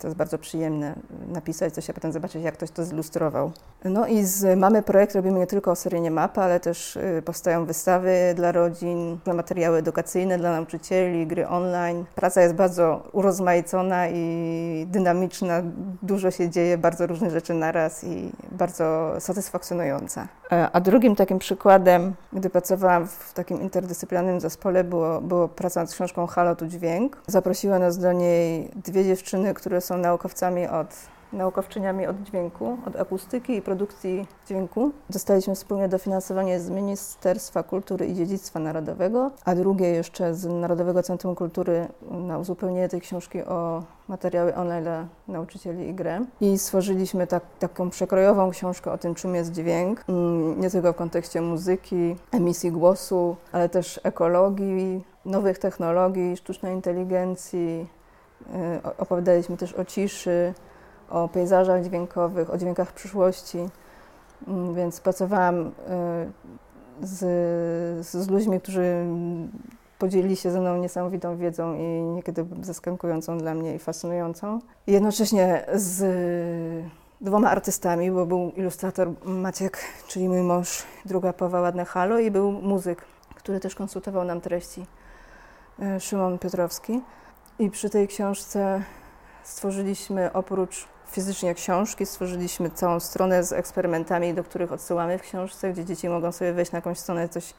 To 0.00 0.06
jest 0.06 0.16
bardzo 0.16 0.38
przyjemne 0.38 0.94
napisać 1.28 1.74
coś, 1.74 1.90
a 1.90 1.92
potem 1.92 2.12
zobaczyć, 2.12 2.42
jak 2.42 2.54
ktoś 2.54 2.70
to 2.70 2.84
zilustrował. 2.84 3.52
No 3.84 4.06
i 4.06 4.24
z 4.24 4.58
Mamy 4.58 4.82
Projekt 4.82 5.14
robimy 5.14 5.38
nie 5.38 5.46
tylko 5.46 5.76
seryjnie 5.76 6.10
mapy, 6.10 6.40
ale 6.40 6.60
też 6.60 6.96
y, 6.96 7.22
powstają 7.24 7.64
wystawy 7.64 8.12
dla 8.36 8.52
rodzin, 8.52 9.18
materiały 9.26 9.78
edukacyjne 9.78 10.38
dla 10.38 10.52
nauczycieli, 10.52 11.26
gry 11.26 11.48
online. 11.48 12.04
Praca 12.14 12.42
jest 12.42 12.54
bardzo 12.54 13.08
urozmaicona 13.12 14.08
i 14.08 14.86
dynamiczna, 14.90 15.62
dużo 16.02 16.30
się 16.30 16.50
dzieje, 16.50 16.78
bardzo 16.78 17.06
różne 17.06 17.30
rzeczy 17.30 17.54
naraz 17.54 18.04
i 18.04 18.32
bardzo 18.52 19.14
satysfakcjonująca. 19.18 20.28
E, 20.52 20.70
a 20.72 20.80
drugim 20.80 21.16
takim 21.16 21.38
przykładem, 21.38 22.14
gdy 22.32 22.50
pracowałam 22.50 23.06
w 23.06 23.32
takim 23.32 23.60
interdyscyplinarnym 23.60 24.40
zespole, 24.40 24.84
było, 24.84 25.20
było 25.20 25.48
praca 25.48 25.80
nad 25.80 25.92
książką 25.92 26.26
Halo 26.26 26.56
tu 26.56 26.66
dźwięk. 26.66 27.22
Zaprosiła 27.26 27.78
nas 27.78 27.98
do 27.98 28.12
niej 28.12 28.70
dwie 28.84 29.04
dziewczyny, 29.04 29.54
które 29.54 29.77
są 29.80 29.98
naukowcami 29.98 30.66
od 30.66 31.08
naukowczyniami 31.32 32.06
od 32.06 32.22
dźwięku, 32.22 32.78
od 32.86 32.96
akustyki 32.96 33.56
i 33.56 33.62
produkcji 33.62 34.26
dźwięku. 34.46 34.90
Dostaliśmy 35.10 35.54
wspólnie 35.54 35.88
dofinansowanie 35.88 36.60
z 36.60 36.70
Ministerstwa 36.70 37.62
Kultury 37.62 38.06
i 38.06 38.14
Dziedzictwa 38.14 38.60
Narodowego, 38.60 39.30
a 39.44 39.54
drugie 39.54 39.86
jeszcze 39.88 40.34
z 40.34 40.46
Narodowego 40.46 41.02
Centrum 41.02 41.34
Kultury 41.34 41.88
na 42.10 42.38
uzupełnienie 42.38 42.88
tej 42.88 43.00
książki 43.00 43.42
o 43.42 43.82
materiały 44.08 44.54
online 44.54 44.82
dla 44.82 45.06
nauczycieli 45.28 45.88
i 45.88 45.94
grę. 45.94 46.24
I 46.40 46.58
stworzyliśmy 46.58 47.26
tak, 47.26 47.42
taką 47.58 47.90
przekrojową 47.90 48.50
książkę 48.50 48.92
o 48.92 48.98
tym, 48.98 49.14
czym 49.14 49.34
jest 49.34 49.52
dźwięk, 49.52 50.04
mm, 50.08 50.60
nie 50.60 50.70
tylko 50.70 50.92
w 50.92 50.96
kontekście 50.96 51.40
muzyki, 51.40 52.16
emisji 52.32 52.72
głosu, 52.72 53.36
ale 53.52 53.68
też 53.68 54.00
ekologii, 54.02 55.04
nowych 55.24 55.58
technologii, 55.58 56.36
sztucznej 56.36 56.74
inteligencji. 56.74 57.97
Y, 58.54 58.96
opowiadaliśmy 58.98 59.56
też 59.56 59.74
o 59.74 59.84
ciszy, 59.84 60.54
o 61.10 61.28
pejzażach 61.28 61.84
dźwiękowych, 61.84 62.50
o 62.50 62.58
dźwiękach 62.58 62.92
przyszłości, 62.92 63.68
mm, 64.48 64.74
więc 64.74 65.00
pracowałam 65.00 65.66
y, 65.66 65.70
z, 67.02 68.06
z 68.06 68.28
ludźmi, 68.28 68.60
którzy 68.60 69.06
podzielili 69.98 70.36
się 70.36 70.50
ze 70.50 70.60
mną 70.60 70.76
niesamowitą 70.76 71.36
wiedzą 71.36 71.74
i 71.74 72.02
niekiedy 72.02 72.46
zaskakującą 72.62 73.38
dla 73.38 73.54
mnie 73.54 73.74
i 73.74 73.78
fascynującą. 73.78 74.58
Jednocześnie 74.86 75.66
z 75.74 76.04
dwoma 77.20 77.50
artystami, 77.50 78.10
bo 78.10 78.26
był 78.26 78.52
ilustrator 78.56 79.08
Maciek, 79.24 79.78
czyli 80.08 80.28
mój 80.28 80.42
mąż, 80.42 80.82
druga 81.04 81.32
połowa 81.32 81.60
Ładne 81.60 81.84
Halo 81.84 82.18
i 82.18 82.30
był 82.30 82.52
muzyk, 82.52 83.04
który 83.34 83.60
też 83.60 83.74
konsultował 83.74 84.24
nam 84.24 84.40
treści, 84.40 84.86
y, 85.96 86.00
Szymon 86.00 86.38
Piotrowski. 86.38 87.00
I 87.58 87.70
przy 87.70 87.90
tej 87.90 88.08
książce 88.08 88.82
stworzyliśmy 89.44 90.32
oprócz 90.32 90.88
fizycznie 91.06 91.54
książki. 91.54 92.06
Stworzyliśmy 92.06 92.70
całą 92.70 93.00
stronę 93.00 93.44
z 93.44 93.52
eksperymentami, 93.52 94.34
do 94.34 94.44
których 94.44 94.72
odsyłamy 94.72 95.18
w 95.18 95.22
książce, 95.22 95.72
gdzie 95.72 95.84
dzieci 95.84 96.08
mogą 96.08 96.32
sobie 96.32 96.52
wejść 96.52 96.72
na 96.72 96.78
jakąś 96.78 96.98
stronę, 96.98 97.28
coś 97.28 97.54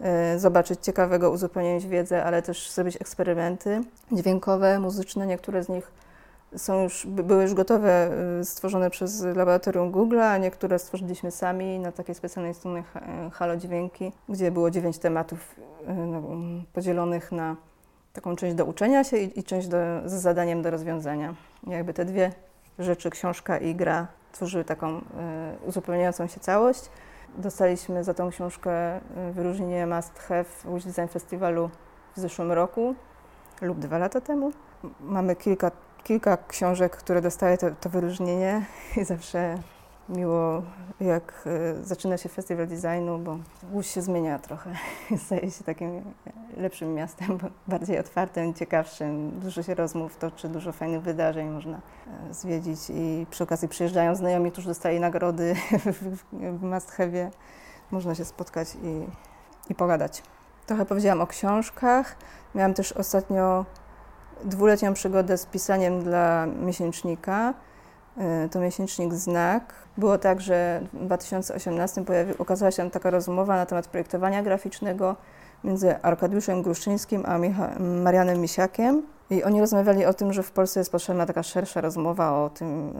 e, 0.00 0.38
zobaczyć 0.38 0.80
ciekawego, 0.80 1.30
uzupełnić 1.30 1.86
wiedzę, 1.86 2.24
ale 2.24 2.42
też 2.42 2.70
zrobić 2.70 2.96
eksperymenty 3.00 3.80
dźwiękowe, 4.12 4.80
muzyczne. 4.80 5.26
Niektóre 5.26 5.64
z 5.64 5.68
nich 5.68 5.92
są 6.56 6.82
już, 6.82 7.06
były 7.06 7.42
już 7.42 7.54
gotowe, 7.54 8.10
e, 8.40 8.44
stworzone 8.44 8.90
przez 8.90 9.24
laboratorium 9.24 9.90
Google, 9.90 10.20
a 10.20 10.38
niektóre 10.38 10.78
stworzyliśmy 10.78 11.30
sami 11.30 11.78
na 11.78 11.92
takiej 11.92 12.14
specjalnej 12.14 12.54
stronie 12.54 12.84
Halo 13.32 13.56
Dźwięki, 13.56 14.12
gdzie 14.28 14.50
było 14.50 14.70
dziewięć 14.70 14.98
tematów 14.98 15.54
e, 15.86 15.94
no, 15.94 16.22
podzielonych 16.72 17.32
na 17.32 17.56
taką 18.16 18.36
część 18.36 18.54
do 18.54 18.64
uczenia 18.64 19.04
się 19.04 19.16
i, 19.16 19.40
i 19.40 19.44
część 19.44 19.68
do, 19.68 19.76
z 20.04 20.12
zadaniem 20.12 20.62
do 20.62 20.70
rozwiązania. 20.70 21.34
Jakby 21.66 21.94
te 21.94 22.04
dwie 22.04 22.32
rzeczy, 22.78 23.10
książka 23.10 23.58
i 23.58 23.74
gra 23.74 24.06
tworzyły 24.32 24.64
taką 24.64 24.98
y, 24.98 25.02
uzupełniającą 25.66 26.26
się 26.26 26.40
całość. 26.40 26.90
Dostaliśmy 27.38 28.04
za 28.04 28.14
tą 28.14 28.30
książkę 28.30 28.96
y, 28.96 29.32
wyróżnienie 29.32 29.86
Must 29.86 30.18
Have 30.18 30.44
Łódź 30.64 30.84
Design 30.84 31.06
Festiwalu 31.06 31.70
w 32.16 32.20
zeszłym 32.20 32.52
roku 32.52 32.94
lub 33.60 33.78
dwa 33.78 33.98
lata 33.98 34.20
temu. 34.20 34.52
Mamy 35.00 35.36
kilka, 35.36 35.70
kilka 36.04 36.38
książek, 36.48 36.96
które 36.96 37.20
dostały 37.20 37.58
to, 37.58 37.66
to 37.80 37.88
wyróżnienie 37.88 38.66
i 38.96 39.04
zawsze 39.04 39.58
miło, 40.08 40.62
jak 41.00 41.44
e, 41.46 41.84
zaczyna 41.84 42.16
się 42.16 42.28
festiwal 42.28 42.66
designu, 42.66 43.18
bo 43.18 43.38
Łódź 43.72 43.86
się 43.86 44.02
zmienia 44.02 44.38
trochę. 44.38 44.70
Staje 45.26 45.50
się 45.50 45.64
takim 45.64 46.02
lepszym 46.56 46.94
miastem, 46.94 47.38
bardziej 47.68 47.98
otwartym, 47.98 48.54
ciekawszym. 48.54 49.30
Dużo 49.40 49.62
się 49.62 49.74
rozmów 49.74 50.16
toczy, 50.16 50.48
dużo 50.48 50.72
fajnych 50.72 51.02
wydarzeń 51.02 51.48
można 51.48 51.76
e, 52.30 52.34
zwiedzić 52.34 52.78
i 52.90 53.26
przy 53.30 53.44
okazji 53.44 53.68
przyjeżdżają 53.68 54.14
znajomi, 54.14 54.52
którzy 54.52 54.68
dostali 54.68 55.00
nagrody 55.00 55.54
w 56.58 56.62
Mastchewie. 56.62 57.30
Można 57.90 58.14
się 58.14 58.24
spotkać 58.24 58.68
i, 58.74 59.06
i 59.72 59.74
pogadać. 59.74 60.22
Trochę 60.66 60.86
powiedziałam 60.86 61.20
o 61.20 61.26
książkach. 61.26 62.16
Miałam 62.54 62.74
też 62.74 62.92
ostatnio 62.92 63.64
dwuletnią 64.44 64.94
przygodę 64.94 65.38
z 65.38 65.46
pisaniem 65.46 66.02
dla 66.02 66.46
miesięcznika. 66.46 67.54
E, 68.18 68.48
to 68.48 68.60
miesięcznik 68.60 69.14
Znak. 69.14 69.74
Było 69.96 70.18
tak, 70.18 70.40
że 70.40 70.80
w 70.92 71.04
2018 71.04 72.04
pojawi, 72.04 72.34
się 72.70 72.90
taka 72.90 73.10
rozmowa 73.10 73.56
na 73.56 73.66
temat 73.66 73.86
projektowania 73.86 74.42
graficznego 74.42 75.16
między 75.64 76.02
Arkadiuszem 76.02 76.62
Gruszczyńskim 76.62 77.22
a 77.26 77.38
Micha 77.38 77.70
Marianem 77.78 78.40
Misiakiem. 78.40 79.02
I 79.30 79.44
oni 79.44 79.60
rozmawiali 79.60 80.04
o 80.04 80.14
tym, 80.14 80.32
że 80.32 80.42
w 80.42 80.50
Polsce 80.50 80.80
jest 80.80 80.92
potrzebna 80.92 81.26
taka 81.26 81.42
szersza 81.42 81.80
rozmowa 81.80 82.32
o 82.32 82.50
tym, 82.50 82.92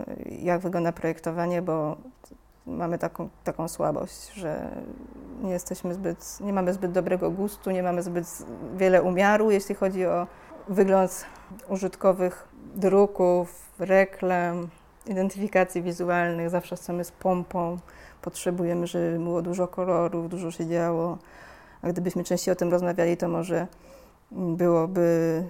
jak 0.42 0.60
wygląda 0.60 0.92
projektowanie, 0.92 1.62
bo 1.62 1.96
mamy 2.66 2.98
taką, 2.98 3.28
taką 3.44 3.68
słabość, 3.68 4.32
że 4.32 4.70
nie 5.42 5.52
jesteśmy 5.52 5.94
zbyt, 5.94 6.40
nie 6.40 6.52
mamy 6.52 6.72
zbyt 6.72 6.92
dobrego 6.92 7.30
gustu, 7.30 7.70
nie 7.70 7.82
mamy 7.82 8.02
zbyt 8.02 8.26
wiele 8.76 9.02
umiaru, 9.02 9.50
jeśli 9.50 9.74
chodzi 9.74 10.06
o 10.06 10.26
wygląd 10.68 11.26
użytkowych 11.68 12.48
druków, 12.74 13.70
reklam, 13.78 14.68
identyfikacji 15.06 15.82
wizualnych, 15.82 16.50
zawsze 16.50 16.76
chcemy 16.76 17.04
z 17.04 17.10
pompą, 17.10 17.78
potrzebujemy, 18.22 18.86
żeby 18.86 19.18
było 19.18 19.42
dużo 19.42 19.68
kolorów, 19.68 20.28
dużo 20.28 20.50
się 20.50 20.66
działo. 20.66 21.18
A 21.82 21.88
gdybyśmy 21.88 22.24
częściej 22.24 22.52
o 22.52 22.56
tym 22.56 22.70
rozmawiali, 22.70 23.16
to 23.16 23.28
może 23.28 23.66
byłoby 24.32 25.44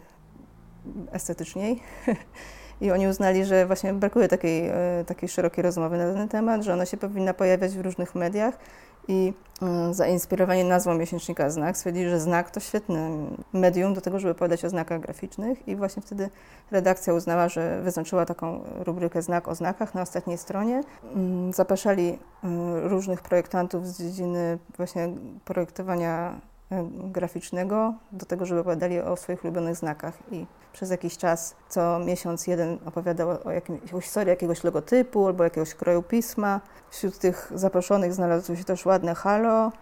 estetyczniej. 1.13 1.81
I 2.81 2.91
oni 2.91 3.09
uznali, 3.09 3.45
że 3.45 3.67
właśnie 3.67 3.93
brakuje 3.93 4.29
takiej, 4.29 4.69
e, 4.69 5.05
takiej 5.07 5.29
szerokiej 5.29 5.63
rozmowy 5.63 5.99
na 5.99 6.15
ten 6.15 6.29
temat, 6.29 6.63
że 6.63 6.73
ona 6.73 6.87
się 6.87 6.97
powinna 6.97 7.35
pojawiać 7.35 7.73
w 7.73 7.81
różnych 7.81 8.15
mediach 8.15 8.59
i 9.09 9.33
e, 9.63 9.95
zainspirowani 9.95 10.65
nazwą 10.65 10.95
miesięcznika 10.95 11.51
Znak 11.51 11.77
stwierdzili, 11.77 12.11
że 12.11 12.21
Znak 12.21 12.51
to 12.51 12.61
świetne 12.61 13.11
medium 13.53 13.95
do 13.95 14.01
tego, 14.01 14.19
żeby 14.19 14.31
opowiadać 14.31 14.65
o 14.65 14.71
znakach 14.71 15.01
graficznych 15.01 15.69
i 15.69 15.77
właśnie 15.77 16.03
wtedy 16.03 16.31
redakcja 16.71 17.15
uznała, 17.15 17.49
że 17.49 17.83
wyznaczyła 17.83 18.27
taką 18.27 18.61
rubrykę 18.79 19.23
Znak 19.23 19.49
o 19.49 19.55
znakach 19.55 19.95
na 19.95 20.03
ostatniej 20.03 20.39
stronie. 20.39 20.83
Mm, 21.15 21.53
zapraszali 21.53 22.09
e, 22.09 22.19
różnych 22.89 23.23
projektantów 23.23 23.87
z 23.87 23.99
dziedziny 23.99 24.59
właśnie 24.77 25.09
projektowania 25.45 26.41
graficznego 27.12 27.94
do 28.12 28.26
tego, 28.26 28.46
żeby 28.46 28.61
opowiadali 28.61 29.00
o 29.00 29.16
swoich 29.16 29.44
ulubionych 29.44 29.76
znakach 29.76 30.14
i 30.32 30.46
przez 30.73 30.90
jakiś 30.90 31.16
czas 31.16 31.56
co 31.68 31.99
miesiąc 31.99 32.46
jeden 32.46 32.78
opowiadał 32.87 33.28
o 33.44 33.50
jakimś, 33.50 33.94
o 33.94 34.00
historii 34.00 34.30
jakiegoś 34.30 34.64
logotypu 34.64 35.26
albo 35.26 35.44
jakiegoś 35.44 35.75
kroju 35.75 36.02
pisma. 36.02 36.61
Wśród 36.90 37.18
tych 37.18 37.52
zaproszonych 37.54 38.14
znalazło 38.14 38.56
się 38.56 38.64
też 38.64 38.87
ładne 38.87 39.14
halo. 39.14 39.73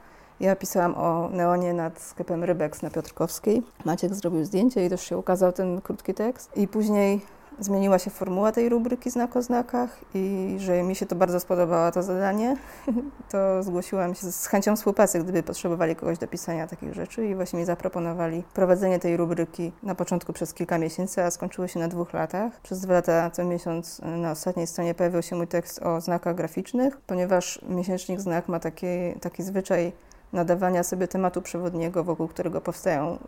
Ja 0.41 0.57
pisałam 0.57 0.95
o 0.95 1.29
neonie 1.29 1.73
nad 1.73 2.01
sklepem 2.01 2.45
Rybex 2.45 2.83
na 2.83 2.91
Piotrkowskiej. 2.91 3.63
Maciek 3.85 4.15
zrobił 4.15 4.45
zdjęcie 4.45 4.87
i 4.87 4.91
też 4.91 5.03
się 5.03 5.19
ukazał 5.19 5.53
ten 5.53 5.81
krótki 5.81 6.15
tekst. 6.15 6.57
I 6.57 6.69
później 6.69 7.21
zmieniła 7.59 7.99
się 7.99 8.11
formuła 8.11 8.53
tej 8.53 8.69
rubryki 8.69 9.11
Znak 9.11 9.37
o 9.37 9.43
znakach 9.43 10.01
i 10.15 10.55
że 10.59 10.83
mi 10.83 10.95
się 10.95 11.07
to 11.07 11.17
bardzo 11.17 11.41
spodobało 11.41 11.93
to 11.93 12.03
zadanie, 12.03 12.57
to 13.33 13.63
zgłosiłam 13.63 14.15
się 14.15 14.33
z 14.33 14.47
chęcią 14.47 14.77
współpracy, 14.77 15.19
gdyby 15.19 15.43
potrzebowali 15.43 15.97
kogoś 15.97 16.19
do 16.19 16.29
pisania 16.29 16.67
takich 16.67 16.95
rzeczy 16.95 17.27
i 17.27 17.35
właśnie 17.35 17.59
mi 17.59 17.65
zaproponowali 17.65 18.43
prowadzenie 18.55 18.99
tej 18.99 19.17
rubryki 19.17 19.73
na 19.83 19.95
początku 19.95 20.33
przez 20.33 20.55
kilka 20.55 20.79
miesięcy, 20.79 21.23
a 21.23 21.31
skończyło 21.31 21.69
się 21.69 21.81
na 21.81 21.89
dwóch 21.89 22.13
latach. 22.13 22.61
Przez 22.61 22.81
dwa 22.81 22.95
lata 22.95 23.31
co 23.31 23.45
miesiąc 23.45 24.01
na 24.05 24.31
ostatniej 24.31 24.67
stronie 24.67 24.95
pojawił 24.95 25.23
się 25.23 25.37
mój 25.37 25.47
tekst 25.47 25.83
o 25.83 26.01
znakach 26.01 26.35
graficznych, 26.35 27.01
ponieważ 27.01 27.61
miesięcznik 27.69 28.21
Znak 28.21 28.49
ma 28.49 28.61
taki, 28.61 28.87
taki 29.21 29.43
zwyczaj 29.43 29.93
nadawania 30.33 30.83
sobie 30.83 31.09
tematu 31.09 31.43
przewodniego, 31.43 32.05
wokół 32.05 32.29
którego 32.29 32.61
powstają, 32.61 33.19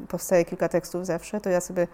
y, 0.00 0.06
powstaje 0.08 0.44
kilka 0.44 0.68
tekstów 0.68 1.06
zawsze, 1.06 1.40
to 1.40 1.50
ja 1.50 1.60
sobie 1.60 1.86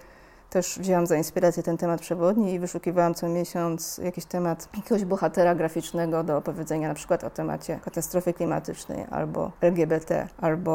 też 0.54 0.78
wzięłam 0.78 1.06
za 1.06 1.16
inspirację 1.16 1.62
ten 1.62 1.76
temat 1.76 2.00
przewodni 2.00 2.52
i 2.52 2.58
wyszukiwałam 2.58 3.14
co 3.14 3.28
miesiąc 3.28 3.98
jakiś 3.98 4.24
temat 4.24 4.68
jakiegoś 4.76 5.04
bohatera 5.04 5.54
graficznego 5.54 6.24
do 6.24 6.36
opowiedzenia 6.36 6.88
na 6.88 6.94
przykład 6.94 7.24
o 7.24 7.30
temacie 7.30 7.80
katastrofy 7.84 8.32
klimatycznej 8.32 9.04
albo 9.10 9.52
LGBT, 9.60 10.28
albo 10.40 10.70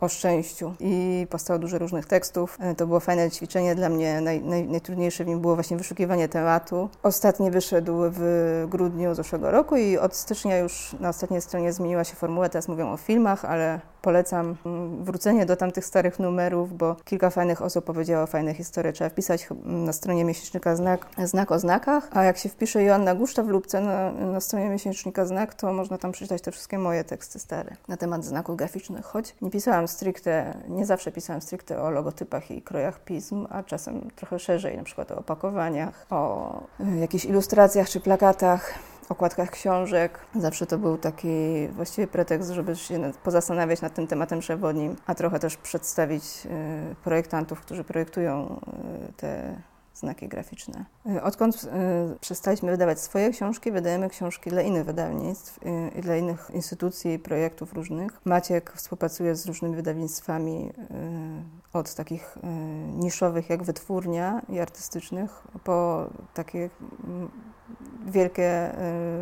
o 0.00 0.08
szczęściu. 0.08 0.74
I 0.80 1.26
powstało 1.30 1.58
dużo 1.58 1.78
różnych 1.78 2.06
tekstów. 2.06 2.58
E, 2.60 2.74
to 2.74 2.86
było 2.86 3.00
fajne 3.00 3.30
ćwiczenie 3.30 3.74
dla 3.74 3.88
mnie. 3.88 4.20
Naj, 4.20 4.42
naj, 4.42 4.68
najtrudniejsze 4.68 5.24
w 5.24 5.26
nim 5.26 5.40
było 5.40 5.54
właśnie 5.54 5.76
wyszukiwanie 5.76 6.28
tematu. 6.28 6.88
Ostatni 7.02 7.50
wyszedł 7.50 7.92
w 7.98 8.64
grudniu 8.68 9.14
zeszłego 9.14 9.50
roku 9.50 9.76
i 9.76 9.98
od 9.98 10.16
stycznia 10.16 10.58
już 10.58 10.96
na 11.00 11.08
ostatniej 11.08 11.40
stronie 11.40 11.72
zmieniła 11.72 12.04
się 12.04 12.14
formuła. 12.14 12.48
Teraz 12.48 12.68
mówią 12.68 12.92
o 12.92 12.96
filmach, 12.96 13.44
ale 13.44 13.80
polecam 14.02 14.56
mm, 14.66 15.04
wrócenie 15.04 15.46
do 15.46 15.56
tamtych 15.56 15.84
starych 15.84 16.18
numerów, 16.18 16.76
bo 16.76 16.96
kilka 17.04 17.30
fajnych 17.30 17.62
osób 17.62 17.84
powiedziało 17.84 18.26
fajne 18.26 18.54
historie. 18.54 18.92
Trzeba 18.92 19.10
wpisać 19.10 19.48
na 19.64 19.92
stronie 19.92 20.24
miesięcznika 20.24 20.76
znak, 20.76 21.06
znak 21.24 21.52
o 21.52 21.58
znakach, 21.58 22.08
a 22.12 22.24
jak 22.24 22.38
się 22.38 22.48
wpisze 22.48 22.82
Joanna 22.82 23.14
Guszta 23.14 23.42
w 23.42 23.48
lubce 23.48 23.80
na, 23.80 24.12
na 24.12 24.40
stronie 24.40 24.68
miesięcznika 24.68 25.26
znak, 25.26 25.54
to 25.54 25.72
można 25.72 25.98
tam 25.98 26.12
przeczytać 26.12 26.42
te 26.42 26.50
wszystkie 26.50 26.78
moje 26.78 27.04
teksty 27.04 27.38
stare 27.38 27.76
na 27.88 27.96
temat 27.96 28.24
znaków 28.24 28.56
graficznych. 28.56 29.04
Choć 29.04 29.34
nie 29.42 29.50
pisałam 29.50 29.88
stricte, 29.88 30.54
nie 30.68 30.86
zawsze 30.86 31.12
pisałam 31.12 31.42
stricte 31.42 31.82
o 31.82 31.90
logotypach 31.90 32.50
i 32.50 32.62
krojach 32.62 33.04
pism, 33.04 33.46
a 33.50 33.62
czasem 33.62 34.10
trochę 34.16 34.38
szerzej, 34.38 34.76
na 34.76 34.84
przykład 34.84 35.12
o 35.12 35.16
opakowaniach, 35.16 36.06
o 36.10 36.60
y, 36.80 36.98
jakichś 36.98 37.24
ilustracjach 37.24 37.88
czy 37.88 38.00
plakatach 38.00 38.74
okładkach 39.12 39.50
książek. 39.50 40.18
Zawsze 40.34 40.66
to 40.66 40.78
był 40.78 40.98
taki 40.98 41.28
właściwie 41.68 42.06
pretekst, 42.06 42.50
żeby 42.50 42.76
się 42.76 43.12
pozastanawiać 43.24 43.80
nad 43.80 43.94
tym 43.94 44.06
tematem 44.06 44.40
przewodnim, 44.40 44.96
a 45.06 45.14
trochę 45.14 45.38
też 45.38 45.56
przedstawić 45.56 46.24
y, 46.46 46.94
projektantów, 47.04 47.60
którzy 47.60 47.84
projektują 47.84 48.60
y, 49.08 49.12
te 49.12 49.56
znaki 49.94 50.28
graficzne. 50.28 50.84
Y, 51.06 51.22
odkąd 51.22 51.70
przestaliśmy 52.20 52.70
wydawać 52.70 53.00
swoje 53.00 53.30
książki, 53.30 53.72
wydajemy 53.72 54.08
książki 54.08 54.50
dla 54.50 54.62
innych 54.62 54.84
wydawnictw 54.84 55.58
i 55.98 56.00
dla 56.00 56.16
innych 56.16 56.50
instytucji, 56.54 57.18
projektów 57.18 57.72
różnych. 57.72 58.20
Maciek 58.24 58.72
współpracuje 58.72 59.36
z 59.36 59.46
różnymi 59.46 59.76
wydawnictwami 59.76 60.72
od 61.72 61.94
takich 61.94 62.38
niszowych 62.96 63.50
jak 63.50 63.62
wytwórnia 63.62 64.42
i 64.48 64.60
artystycznych 64.60 65.42
po 65.64 66.06
takie 66.34 66.70
mm, 67.04 67.30
wielkie 68.12 68.72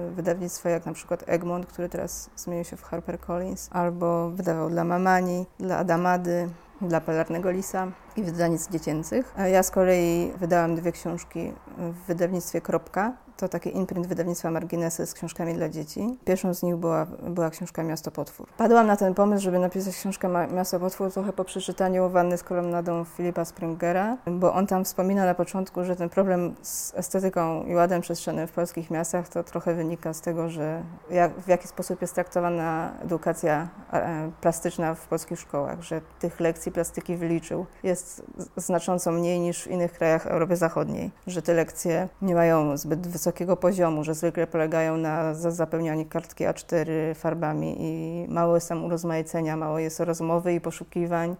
y, 0.09 0.11
wydawnictwa 0.11 0.71
jak 0.71 0.87
na 0.87 0.93
przykład 0.93 1.25
Egmont, 1.27 1.67
który 1.67 1.89
teraz 1.89 2.31
zmienił 2.37 2.65
się 2.65 2.77
w 2.77 2.83
HarperCollins, 2.83 3.69
albo 3.73 4.31
wydawał 4.31 4.71
dla 4.71 4.85
Mamani, 4.85 5.47
dla 5.59 5.77
Adamady, 5.77 6.49
dla 6.81 7.01
Polarnego 7.01 7.51
Lisa 7.51 7.87
i 8.17 8.23
wydawnictw 8.23 8.73
dziecięcych. 8.73 9.35
Ja 9.53 9.63
z 9.63 9.71
kolei 9.71 10.33
wydałam 10.41 10.75
dwie 10.75 10.93
książki 10.93 11.53
w 11.79 12.07
wydawnictwie 12.07 12.61
Kropka, 12.61 13.13
to 13.41 13.49
taki 13.49 13.77
imprint 13.77 14.07
wydawnictwa 14.07 14.51
Marginesy 14.51 15.07
z 15.07 15.15
książkami 15.15 15.55
dla 15.55 15.69
dzieci. 15.69 16.19
Pierwszą 16.25 16.55
z 16.55 16.63
nich 16.63 16.77
była, 16.77 17.07
była 17.23 17.51
książka 17.51 17.83
Miasto 17.83 18.11
Potwór. 18.11 18.47
Padłam 18.57 18.87
na 18.87 18.97
ten 18.97 19.15
pomysł, 19.15 19.45
żeby 19.45 19.59
napisać 19.59 19.97
książkę 19.97 20.29
Miasto 20.55 20.81
Potwór 20.81 21.13
trochę 21.13 21.33
po 21.33 21.45
przeczytaniu 21.45 22.11
Wanny 22.11 22.39
z 22.39 22.43
kolumnadą 22.43 23.05
Filipa 23.05 23.45
Springera, 23.45 24.17
bo 24.27 24.55
on 24.55 24.67
tam 24.67 24.85
wspomina 24.85 25.25
na 25.25 25.35
początku, 25.35 25.85
że 25.85 25.97
ten 25.97 26.09
problem 26.09 26.55
z 26.63 26.95
estetyką 26.95 27.65
i 27.65 27.75
ładem 27.75 28.01
przestrzennym 28.01 28.47
w 28.47 28.53
polskich 28.53 28.91
miastach 28.91 29.29
to 29.29 29.45
trochę 29.45 29.75
wynika 29.75 30.13
z 30.15 30.21
tego, 30.21 30.49
że 30.49 30.83
jak, 31.11 31.33
w 31.41 31.49
jaki 31.49 31.69
sposób 31.69 32.01
jest 32.01 32.15
traktowana 32.15 32.93
edukacja 33.05 33.69
e, 33.93 34.31
plastyczna 34.41 34.95
w 34.95 35.07
polskich 35.07 35.41
szkołach, 35.41 35.83
że 35.83 36.01
tych 36.19 36.41
lekcji 36.41 36.73
plastyki 36.73 37.17
wyliczył 37.17 37.67
jest 37.83 38.23
znacząco 38.57 39.13
mniej 39.13 39.41
niż 39.41 39.63
w 39.63 39.67
innych 39.67 39.93
krajach 39.93 40.27
Europy 40.27 40.57
Zachodniej, 40.57 41.11
że 41.27 41.43
te 41.43 41.55
lekcje 41.55 42.09
nie 42.23 42.35
mają 42.35 42.77
zbyt 42.77 43.07
wysokiego 43.07 43.30
wysokiego 43.31 43.57
poziomu, 43.57 44.05
że 44.05 44.15
zwykle 44.15 44.47
polegają 44.47 44.97
na 44.97 45.35
zapełnianiu 45.35 46.05
kartki 46.05 46.45
A4 46.45 47.15
farbami 47.15 47.77
i 47.79 48.27
mało 48.29 48.61
są 48.61 48.83
urozmaicenia, 48.83 49.57
mało 49.57 49.79
jest 49.79 50.01
rozmowy 50.01 50.55
i 50.55 50.61
poszukiwań 50.61 51.37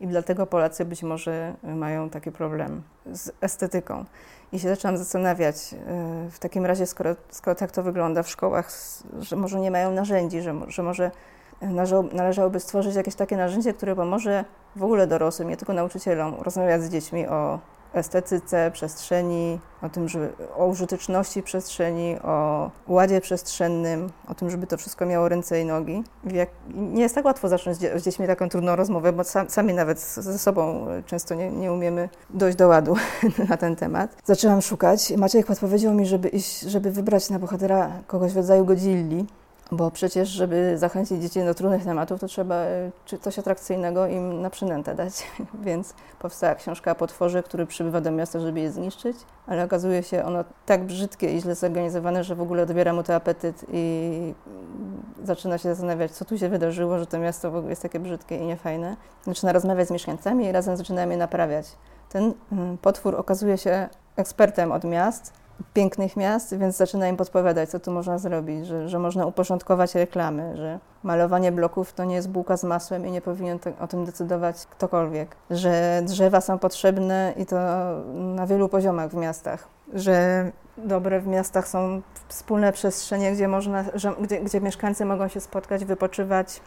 i 0.00 0.06
dlatego 0.06 0.46
Polacy 0.46 0.84
być 0.84 1.02
może 1.02 1.54
mają 1.62 2.10
taki 2.10 2.32
problem 2.32 2.82
z 3.12 3.30
estetyką. 3.40 4.04
I 4.52 4.58
się 4.58 4.68
zaczęłam 4.68 4.98
zastanawiać 4.98 5.56
e, 5.56 6.30
w 6.30 6.38
takim 6.38 6.66
razie, 6.66 6.86
skoro, 6.86 7.16
skoro 7.30 7.54
tak 7.54 7.70
to 7.70 7.82
wygląda 7.82 8.22
w 8.22 8.28
szkołach, 8.28 8.70
że 9.20 9.36
może 9.36 9.60
nie 9.60 9.70
mają 9.70 9.90
narzędzi, 9.90 10.42
że, 10.42 10.54
że 10.68 10.82
może 10.82 11.10
należałoby 12.12 12.60
stworzyć 12.60 12.94
jakieś 12.94 13.14
takie 13.14 13.36
narzędzie, 13.36 13.74
które 13.74 13.96
pomoże 13.96 14.44
w 14.76 14.82
ogóle 14.82 15.06
dorosłym, 15.06 15.48
nie 15.48 15.56
tylko 15.56 15.72
nauczycielom, 15.72 16.34
rozmawiać 16.40 16.82
z 16.82 16.88
dziećmi 16.88 17.26
o 17.26 17.58
estetyce 17.94 18.70
przestrzeni, 18.70 19.58
o 19.82 19.88
tym, 19.88 20.08
że 20.08 20.28
o 20.56 20.66
użyteczności 20.66 21.42
przestrzeni, 21.42 22.16
o 22.22 22.70
ładzie 22.88 23.20
przestrzennym, 23.20 24.10
o 24.28 24.34
tym, 24.34 24.50
żeby 24.50 24.66
to 24.66 24.76
wszystko 24.76 25.06
miało 25.06 25.28
ręce 25.28 25.60
i 25.60 25.64
nogi. 25.64 26.04
Jak, 26.24 26.48
nie 26.74 27.02
jest 27.02 27.14
tak 27.14 27.24
łatwo 27.24 27.48
zacząć 27.48 27.76
z 27.76 28.02
dziećmi 28.02 28.26
taką 28.26 28.48
trudną 28.48 28.76
rozmowę, 28.76 29.12
bo 29.12 29.24
sam, 29.24 29.50
sami 29.50 29.74
nawet 29.74 30.00
ze 30.00 30.38
sobą 30.38 30.86
często 31.06 31.34
nie, 31.34 31.50
nie 31.50 31.72
umiemy 31.72 32.08
dojść 32.30 32.58
do 32.58 32.68
ładu 32.68 32.96
na 33.48 33.56
ten 33.56 33.76
temat. 33.76 34.16
Zaczęłam 34.24 34.62
szukać. 34.62 35.12
Maciek 35.16 35.46
podpowiedział 35.46 35.94
mi, 35.94 36.06
żeby, 36.06 36.28
iść, 36.28 36.60
żeby 36.60 36.90
wybrać 36.90 37.30
na 37.30 37.38
bohatera 37.38 37.90
kogoś 38.06 38.32
w 38.32 38.36
rodzaju 38.36 38.64
Godzilli, 38.64 39.26
bo 39.76 39.90
przecież, 39.90 40.28
żeby 40.28 40.78
zachęcić 40.78 41.22
dzieci 41.22 41.44
do 41.44 41.54
trudnych 41.54 41.84
tematów, 41.84 42.20
to 42.20 42.26
trzeba 42.26 42.54
e, 42.54 42.90
coś 43.20 43.38
atrakcyjnego 43.38 44.06
im 44.06 44.42
na 44.42 44.50
przynętę 44.50 44.94
dać. 44.94 45.26
Więc 45.66 45.94
powstała 46.18 46.54
książka 46.54 46.92
o 46.92 46.94
potworze, 46.94 47.42
który 47.42 47.66
przybywa 47.66 48.00
do 48.00 48.10
miasta, 48.10 48.40
żeby 48.40 48.60
je 48.60 48.70
zniszczyć, 48.70 49.16
ale 49.46 49.64
okazuje 49.64 50.02
się 50.02 50.24
ono 50.24 50.44
tak 50.66 50.84
brzydkie 50.84 51.36
i 51.36 51.40
źle 51.40 51.54
zorganizowane, 51.54 52.24
że 52.24 52.34
w 52.34 52.40
ogóle 52.40 52.62
odbiera 52.62 52.92
mu 52.92 53.02
to 53.02 53.14
apetyt 53.14 53.64
i 53.72 54.34
zaczyna 55.24 55.58
się 55.58 55.68
zastanawiać, 55.68 56.10
co 56.12 56.24
tu 56.24 56.38
się 56.38 56.48
wydarzyło, 56.48 56.98
że 56.98 57.06
to 57.06 57.18
miasto 57.18 57.50
w 57.50 57.56
ogóle 57.56 57.70
jest 57.70 57.82
takie 57.82 58.00
brzydkie 58.00 58.36
i 58.36 58.46
niefajne. 58.46 58.96
Zaczyna 59.26 59.52
rozmawiać 59.52 59.88
z 59.88 59.90
mieszkańcami 59.90 60.46
i 60.46 60.52
razem 60.52 60.76
zaczynają 60.76 61.10
je 61.10 61.16
naprawiać. 61.16 61.66
Ten 62.08 62.34
mm, 62.52 62.78
potwór 62.78 63.14
okazuje 63.14 63.58
się 63.58 63.88
ekspertem 64.16 64.72
od 64.72 64.84
miast, 64.84 65.32
pięknych 65.74 66.16
miast, 66.16 66.58
więc 66.58 66.76
zaczyna 66.76 67.08
im 67.08 67.16
podpowiadać, 67.16 67.70
co 67.70 67.80
tu 67.80 67.90
można 67.90 68.18
zrobić, 68.18 68.66
że, 68.66 68.88
że 68.88 68.98
można 68.98 69.26
uporządkować 69.26 69.94
reklamy, 69.94 70.56
że 70.56 70.78
malowanie 71.02 71.52
bloków 71.52 71.92
to 71.92 72.04
nie 72.04 72.14
jest 72.14 72.28
bułka 72.28 72.56
z 72.56 72.64
masłem 72.64 73.06
i 73.06 73.10
nie 73.10 73.20
powinien 73.20 73.58
to, 73.58 73.70
o 73.80 73.86
tym 73.86 74.04
decydować 74.04 74.66
ktokolwiek, 74.66 75.36
że 75.50 76.02
drzewa 76.04 76.40
są 76.40 76.58
potrzebne 76.58 77.34
i 77.36 77.46
to 77.46 77.56
na 78.14 78.46
wielu 78.46 78.68
poziomach 78.68 79.10
w 79.10 79.14
miastach, 79.14 79.68
że 79.92 80.50
dobre 80.76 81.20
w 81.20 81.26
miastach 81.26 81.68
są 81.68 82.02
wspólne 82.28 82.72
przestrzenie, 82.72 83.32
gdzie, 83.32 83.48
można, 83.48 83.84
że, 83.94 84.14
gdzie, 84.20 84.40
gdzie 84.40 84.60
mieszkańcy 84.60 85.04
mogą 85.04 85.28
się 85.28 85.40
spotkać, 85.40 85.84
wypoczywać 85.84 86.60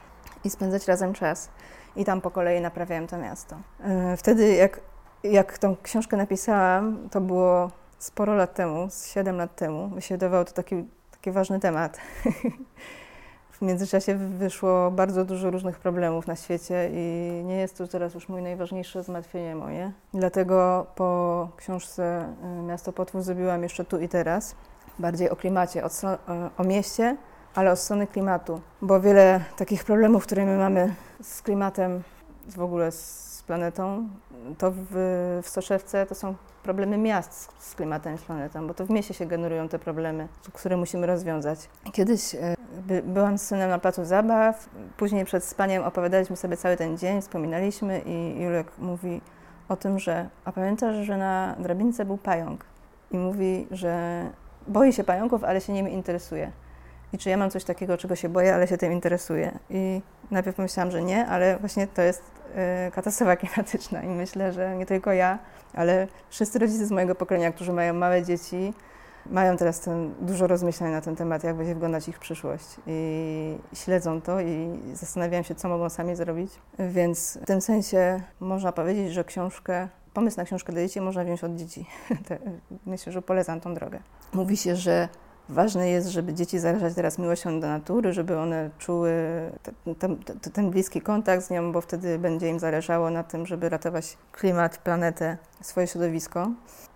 i 0.43 0.50
spędzać 0.50 0.88
razem 0.88 1.13
czas. 1.13 1.50
I 1.95 2.06
tam 2.06 2.21
po 2.21 2.32
kolei 2.32 2.62
naprawiałem 2.62 3.08
to 3.08 3.17
miasto. 3.17 3.56
E, 3.84 4.17
wtedy, 4.17 4.56
jak, 4.56 4.80
jak 5.23 5.58
tą 5.58 5.76
książkę 5.84 6.17
napisałam, 6.17 7.10
to 7.12 7.21
było 7.21 7.71
sporo 8.00 8.36
lat 8.36 8.54
temu, 8.54 8.90
z 8.90 9.08
7 9.08 9.38
lat 9.38 9.56
temu, 9.56 9.90
mi 9.90 10.02
się 10.02 10.16
wydawało 10.16 10.46
to 10.46 10.52
taki, 10.52 10.86
taki 11.12 11.32
ważny 11.32 11.60
temat. 11.60 11.98
w 13.58 13.62
międzyczasie 13.62 14.16
wyszło 14.16 14.92
bardzo 14.92 15.26
dużo 15.26 15.52
różnych 15.52 15.80
problemów 15.80 16.28
na 16.28 16.36
świecie 16.36 16.90
i 16.94 17.44
nie 17.46 17.58
jest 17.58 17.78
to 17.78 17.88
teraz 17.88 18.14
już 18.14 18.30
mój 18.30 18.42
najważniejsze 18.42 19.04
zmartwienie 19.04 19.56
moje. 19.56 19.92
Dlatego 20.14 20.88
po 20.96 21.50
książce 21.58 22.34
y, 22.60 22.64
Miasto 22.64 22.94
Potwór 22.94 23.22
zrobiłam 23.22 23.64
jeszcze 23.64 23.86
tu 23.86 24.00
i 24.00 24.10
teraz, 24.10 24.56
bardziej 25.00 25.30
o 25.30 25.36
klimacie, 25.36 25.84
o, 25.86 25.90
o 26.58 26.64
mieście, 26.64 27.18
ale 27.56 27.72
od 27.72 27.80
strony 27.80 28.08
klimatu, 28.08 28.62
bo 28.82 29.02
wiele 29.02 29.44
takich 29.58 29.84
problemów, 29.84 30.24
które 30.24 30.46
my 30.46 30.58
mamy 30.58 30.96
z 31.22 31.42
klimatem, 31.42 32.04
w 32.48 32.62
ogóle 32.62 32.92
z 32.92 33.44
planetą, 33.48 34.10
to 34.58 34.72
w, 34.72 34.88
w 35.44 35.50
Soszewce 35.50 36.06
to 36.06 36.16
są 36.16 36.36
problemy 36.67 36.97
miast 36.97 37.34
z, 37.34 37.69
z 37.69 37.75
klimatem, 37.75 38.17
z 38.17 38.21
planetą, 38.21 38.67
bo 38.67 38.73
to 38.73 38.86
w 38.86 38.89
mieście 38.89 39.13
się 39.13 39.25
generują 39.25 39.69
te 39.69 39.80
problemy, 39.80 40.27
które 40.53 40.77
musimy 40.77 41.08
rozwiązać. 41.08 41.69
Kiedyś 41.91 42.36
e, 42.36 42.56
by, 42.88 43.03
byłam 43.06 43.38
z 43.38 43.41
synem 43.41 43.69
na 43.69 43.80
placu 43.80 44.06
zabaw, 44.06 44.69
później 44.97 45.25
przed 45.25 45.43
spaniem 45.43 45.84
opowiadaliśmy 45.84 46.36
sobie 46.36 46.58
cały 46.58 46.77
ten 46.77 46.97
dzień, 46.97 47.21
wspominaliśmy 47.21 48.01
i 48.06 48.41
Julek 48.43 48.67
mówi 48.77 49.21
o 49.69 49.75
tym, 49.75 49.99
że 49.99 50.30
a 50.45 50.51
pamiętasz, 50.51 50.95
że 51.06 51.17
na 51.17 51.56
drabince 51.60 52.06
był 52.06 52.17
pająk 52.17 52.65
i 53.12 53.17
mówi, 53.17 53.67
że 53.71 54.23
boi 54.67 54.93
się 54.93 55.03
pająków, 55.03 55.43
ale 55.43 55.62
się 55.62 55.73
nimi 55.73 55.93
interesuje. 55.93 56.51
I 57.13 57.17
czy 57.17 57.30
ja 57.30 57.38
mam 57.38 57.49
coś 57.49 57.63
takiego, 57.63 57.97
czego 57.97 58.15
się 58.15 58.30
boję, 58.30 58.56
ale 58.56 58.67
się 58.67 58.77
tym 58.77 58.93
interesuję. 58.93 59.60
I 59.69 60.01
najpierw 60.32 60.56
pomyślałam, 60.56 60.91
że 60.91 61.03
nie, 61.03 61.27
ale 61.27 61.58
właśnie 61.58 61.88
to 61.88 62.01
jest 62.01 62.23
katastrofa 62.91 63.36
klimatyczna 63.36 64.04
i 64.04 64.08
myślę, 64.08 64.54
że 64.54 64.76
nie 64.76 64.86
tylko 64.86 65.12
ja, 65.12 65.39
ale 65.74 66.08
wszyscy 66.30 66.60
rodzice 66.60 66.86
z 66.86 66.91
mojego 66.91 67.15
pokolenia, 67.15 67.52
którzy 67.52 67.74
mają 67.74 67.93
małe 67.93 68.24
dzieci, 68.24 68.74
mają 69.26 69.58
teraz 69.58 69.80
ten, 69.80 70.13
dużo 70.22 70.48
rozmyślań 70.48 70.91
na 70.91 71.02
ten 71.02 71.15
temat, 71.15 71.43
jak 71.43 71.56
będzie 71.56 71.74
wyglądać 71.74 72.08
ich 72.08 72.20
przyszłość 72.20 72.65
i 72.88 73.58
śledzą 73.74 74.22
to 74.22 74.41
i 74.41 74.80
zastanawiają 74.93 75.43
się, 75.43 75.56
co 75.56 75.70
mogą 75.70 75.89
sami 75.89 76.15
zrobić. 76.15 76.52
Więc 76.80 77.39
w 77.41 77.46
tym 77.46 77.62
sensie 77.62 78.22
można 78.39 78.72
powiedzieć, 78.72 79.13
że 79.13 79.24
książkę, 79.24 79.88
pomysł 80.13 80.38
na 80.38 80.43
książkę 80.43 80.74
dla 80.74 80.82
dzieci 80.82 81.02
można 81.02 81.24
wziąć 81.24 81.43
od 81.43 81.56
dzieci. 81.56 81.86
Myślę, 82.86 83.12
że 83.12 83.22
polecam 83.22 83.62
tą 83.62 83.74
drogę. 83.74 84.00
Mówi 84.34 84.58
się, 84.58 84.76
że 84.76 85.10
ważne 85.50 85.90
jest, 85.90 86.08
żeby 86.08 86.34
dzieci 86.34 86.60
zarażać 86.60 86.94
teraz 86.94 87.20
miłością 87.20 87.60
do 87.60 87.68
natury, 87.68 88.14
żeby 88.14 88.40
one 88.40 88.70
czuły 88.80 89.12
ten, 89.84 89.96
ten, 89.96 90.40
ten 90.54 90.72
bliski 90.72 91.02
kontakt 91.02 91.46
z 91.46 91.50
nią, 91.50 91.72
bo 91.72 91.82
wtedy 91.82 92.20
będzie 92.20 92.50
im 92.50 92.60
zależało 92.60 93.10
na 93.10 93.24
tym, 93.24 93.46
żeby 93.46 93.70
ratować 93.70 94.18
klimat, 94.32 94.78
planetę, 94.78 95.38
swoje 95.62 95.88
środowisko. 95.88 96.52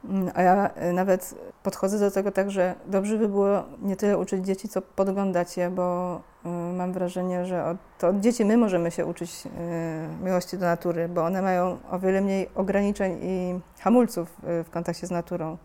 Mm, 0.05 0.31
a 0.35 0.41
ja 0.41 0.69
y, 0.89 0.93
nawet 0.93 1.35
podchodzę 1.63 1.99
do 1.99 2.11
tego 2.11 2.31
tak, 2.31 2.51
że 2.51 2.75
dobrze 2.87 3.17
by 3.17 3.27
było 3.27 3.63
nie 3.81 3.95
tyle 3.95 4.17
uczyć 4.17 4.45
dzieci, 4.45 4.69
co 4.69 4.81
podglądać 4.81 5.57
je, 5.57 5.69
bo 5.69 6.15
y, 6.45 6.49
mam 6.73 6.93
wrażenie, 6.93 7.45
że 7.45 7.65
od, 7.65 7.77
to 7.99 8.07
od 8.07 8.19
dzieci 8.19 8.45
my 8.45 8.57
możemy 8.57 8.91
się 8.91 9.05
uczyć 9.05 9.43
y, 9.45 10.23
miłości 10.23 10.57
do 10.57 10.65
natury, 10.65 11.09
bo 11.09 11.23
one 11.23 11.41
mają 11.41 11.77
o 11.91 11.99
wiele 11.99 12.21
mniej 12.21 12.49
ograniczeń 12.55 13.17
i 13.21 13.59
hamulców 13.79 14.35
w 14.43 14.69
kontakcie 14.71 15.07
z 15.07 15.11
naturą, 15.11 15.57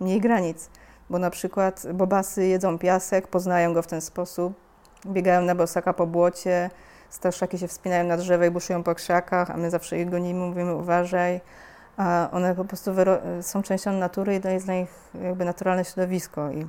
mniej 0.00 0.20
granic, 0.20 0.70
bo 1.12 1.18
na 1.18 1.30
przykład 1.30 1.86
bobasy 1.94 2.46
jedzą 2.46 2.78
piasek, 2.78 3.28
poznają 3.28 3.74
go 3.74 3.82
w 3.82 3.86
ten 3.86 4.00
sposób, 4.00 4.54
biegają 5.06 5.42
na 5.42 5.54
bosaka 5.54 5.92
po 5.92 6.06
błocie, 6.06 6.70
starszaki 7.10 7.58
się 7.58 7.68
wspinają 7.68 8.04
na 8.04 8.16
drzewa 8.16 8.46
i 8.46 8.50
buszują 8.50 8.82
po 8.82 8.94
krzakach, 8.94 9.50
a 9.50 9.56
my 9.56 9.70
zawsze 9.70 10.00
ich 10.00 10.10
gonimy, 10.10 10.40
mówimy 10.40 10.74
uważaj, 10.74 11.40
a 11.96 12.28
one 12.32 12.54
po 12.54 12.64
prostu 12.64 12.90
są 13.40 13.62
częścią 13.62 13.92
natury 13.92 14.36
i 14.36 14.40
to 14.40 14.48
jest 14.48 14.66
dla 14.66 14.74
nich 14.74 14.90
jakby 15.22 15.44
naturalne 15.44 15.84
środowisko. 15.84 16.50
I 16.50 16.66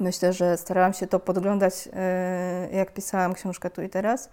myślę, 0.00 0.32
że 0.32 0.56
starałam 0.56 0.92
się 0.92 1.06
to 1.06 1.20
podglądać, 1.20 1.88
e, 1.92 2.68
jak 2.72 2.94
pisałam 2.94 3.34
książkę 3.34 3.70
tu 3.70 3.82
i 3.82 3.88
teraz, 3.88 4.30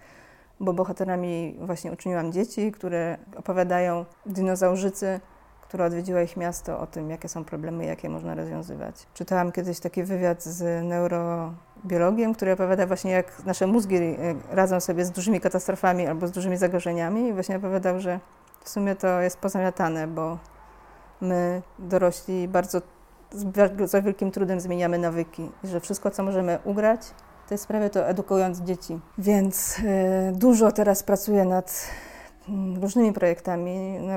bo 0.60 0.72
bohaterami 0.72 1.56
właśnie 1.60 1.92
uczyniłam 1.92 2.32
dzieci, 2.32 2.72
które 2.72 3.18
opowiadają 3.36 4.04
dinozaurzycy, 4.26 5.20
która 5.74 5.86
odwiedziła 5.86 6.22
ich 6.22 6.36
miasto, 6.36 6.80
o 6.80 6.86
tym, 6.86 7.10
jakie 7.10 7.28
są 7.28 7.44
problemy, 7.44 7.84
jakie 7.84 8.08
można 8.08 8.34
rozwiązywać. 8.34 9.06
Czytałam 9.14 9.52
kiedyś 9.52 9.80
taki 9.80 10.02
wywiad 10.02 10.42
z 10.42 10.84
neurobiologiem, 10.84 12.34
który 12.34 12.52
opowiada 12.52 12.86
właśnie, 12.86 13.10
jak 13.10 13.44
nasze 13.44 13.66
mózgi 13.66 13.96
e, 13.96 14.14
radzą 14.50 14.80
sobie 14.80 15.04
z 15.04 15.10
dużymi 15.10 15.40
katastrofami 15.40 16.06
albo 16.06 16.26
z 16.26 16.30
dużymi 16.30 16.56
zagrożeniami 16.56 17.28
i 17.28 17.32
właśnie 17.32 17.56
opowiadał, 17.56 18.00
że 18.00 18.20
w 18.64 18.68
sumie 18.68 18.96
to 18.96 19.20
jest 19.20 19.38
pozamiatane, 19.38 20.06
bo 20.06 20.38
my 21.20 21.62
dorośli 21.78 22.48
bardzo 22.48 22.82
z 23.84 24.04
wielkim 24.04 24.30
trudem 24.30 24.60
zmieniamy 24.60 24.98
nawyki 24.98 25.50
i 25.64 25.68
że 25.68 25.80
wszystko, 25.80 26.10
co 26.10 26.22
możemy 26.22 26.58
ugrać, 26.64 27.00
to 27.48 27.54
jest 27.54 27.66
prawie 27.66 27.90
to 27.90 28.08
edukując 28.08 28.60
dzieci. 28.60 29.00
Więc 29.18 29.78
y, 29.78 29.82
dużo 30.32 30.72
teraz 30.72 31.02
pracuję 31.02 31.44
nad 31.44 31.88
różnymi 32.80 33.12
projektami 33.12 33.98
na 34.00 34.16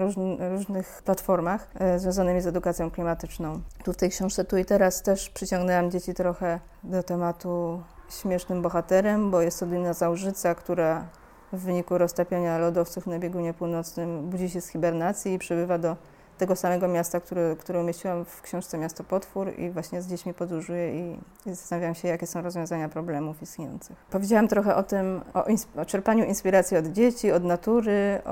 różnych 0.49 1.01
platformach 1.05 1.67
y, 1.95 1.99
związanymi 1.99 2.41
z 2.41 2.47
edukacją 2.47 2.91
klimatyczną. 2.91 3.61
Tu 3.83 3.93
w 3.93 3.97
tej 3.97 4.09
książce 4.09 4.45
Tu 4.45 4.57
i 4.57 4.65
Teraz 4.65 5.01
też 5.01 5.29
przyciągnęłam 5.29 5.91
dzieci 5.91 6.13
trochę 6.13 6.59
do 6.83 7.03
tematu 7.03 7.81
śmiesznym 8.09 8.61
bohaterem, 8.61 9.31
bo 9.31 9.41
jest 9.41 9.59
to 9.59 9.65
dinozaurzyca, 9.65 10.55
która 10.55 11.05
w 11.53 11.59
wyniku 11.59 11.97
roztapiania 11.97 12.57
lodowców 12.57 13.07
na 13.07 13.19
biegunie 13.19 13.53
północnym 13.53 14.29
budzi 14.29 14.49
się 14.49 14.61
z 14.61 14.67
hibernacji 14.67 15.33
i 15.33 15.39
przybywa 15.39 15.77
do 15.77 15.95
tego 16.37 16.55
samego 16.55 16.87
miasta, 16.87 17.19
które, 17.19 17.55
które 17.59 17.79
umieściłam 17.79 18.25
w 18.25 18.41
książce 18.41 18.77
Miasto 18.77 19.03
Potwór 19.03 19.53
i 19.59 19.69
właśnie 19.69 20.01
z 20.01 20.07
dziećmi 20.07 20.33
podróżuję 20.33 20.99
i, 20.99 21.19
i 21.45 21.49
zastanawiam 21.49 21.95
się, 21.95 22.07
jakie 22.07 22.27
są 22.27 22.41
rozwiązania 22.41 22.89
problemów 22.89 23.41
istniejących. 23.41 23.95
Powiedziałam 24.09 24.47
trochę 24.47 24.75
o 24.75 24.83
tym, 24.83 25.21
o, 25.33 25.45
o 25.81 25.85
czerpaniu 25.85 26.25
inspiracji 26.25 26.77
od 26.77 26.87
dzieci, 26.87 27.31
od 27.31 27.43
natury, 27.43 28.21
o, 28.25 28.31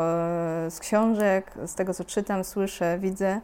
z 0.69 0.79
książek, 0.79 1.51
z 1.65 1.75
tego, 1.75 1.93
co 1.93 2.03
czytam, 2.03 2.43
słyszę, 2.43 2.97
widzę. 2.99 3.41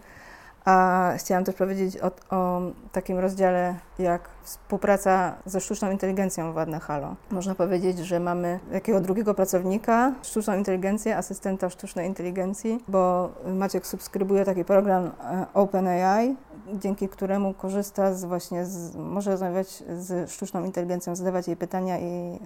A 0.65 1.13
chciałam 1.17 1.43
też 1.43 1.55
powiedzieć 1.55 1.97
o, 1.97 2.11
o, 2.29 2.61
takim 2.91 3.19
rozdziale 3.19 3.75
jak 3.99 4.29
współpraca 4.43 5.35
ze 5.45 5.61
sztuczną 5.61 5.91
inteligencją 5.91 6.53
w 6.53 6.55
Ładne 6.55 6.79
Halo. 6.79 7.15
Można 7.31 7.55
powiedzieć, 7.55 7.97
że 7.97 8.19
mamy 8.19 8.59
takiego 8.71 9.01
drugiego 9.01 9.33
pracownika, 9.33 10.13
sztuczną 10.21 10.57
inteligencję, 10.57 11.17
asystenta 11.17 11.69
sztucznej 11.69 12.07
inteligencji, 12.07 12.83
bo 12.87 13.29
Maciek 13.55 13.87
subskrybuje 13.87 14.45
taki 14.45 14.65
program 14.65 15.05
e, 15.05 15.45
OpenAI, 15.53 16.35
dzięki 16.73 17.09
któremu 17.09 17.53
korzysta 17.53 18.13
z 18.13 18.25
właśnie, 18.25 18.65
z, 18.65 18.95
może 18.95 19.31
rozmawiać 19.31 19.83
z 19.97 20.31
sztuczną 20.31 20.65
inteligencją, 20.65 21.15
zadawać 21.15 21.47
jej 21.47 21.57
pytania 21.57 21.99
i 21.99 22.35
y, 22.35 22.39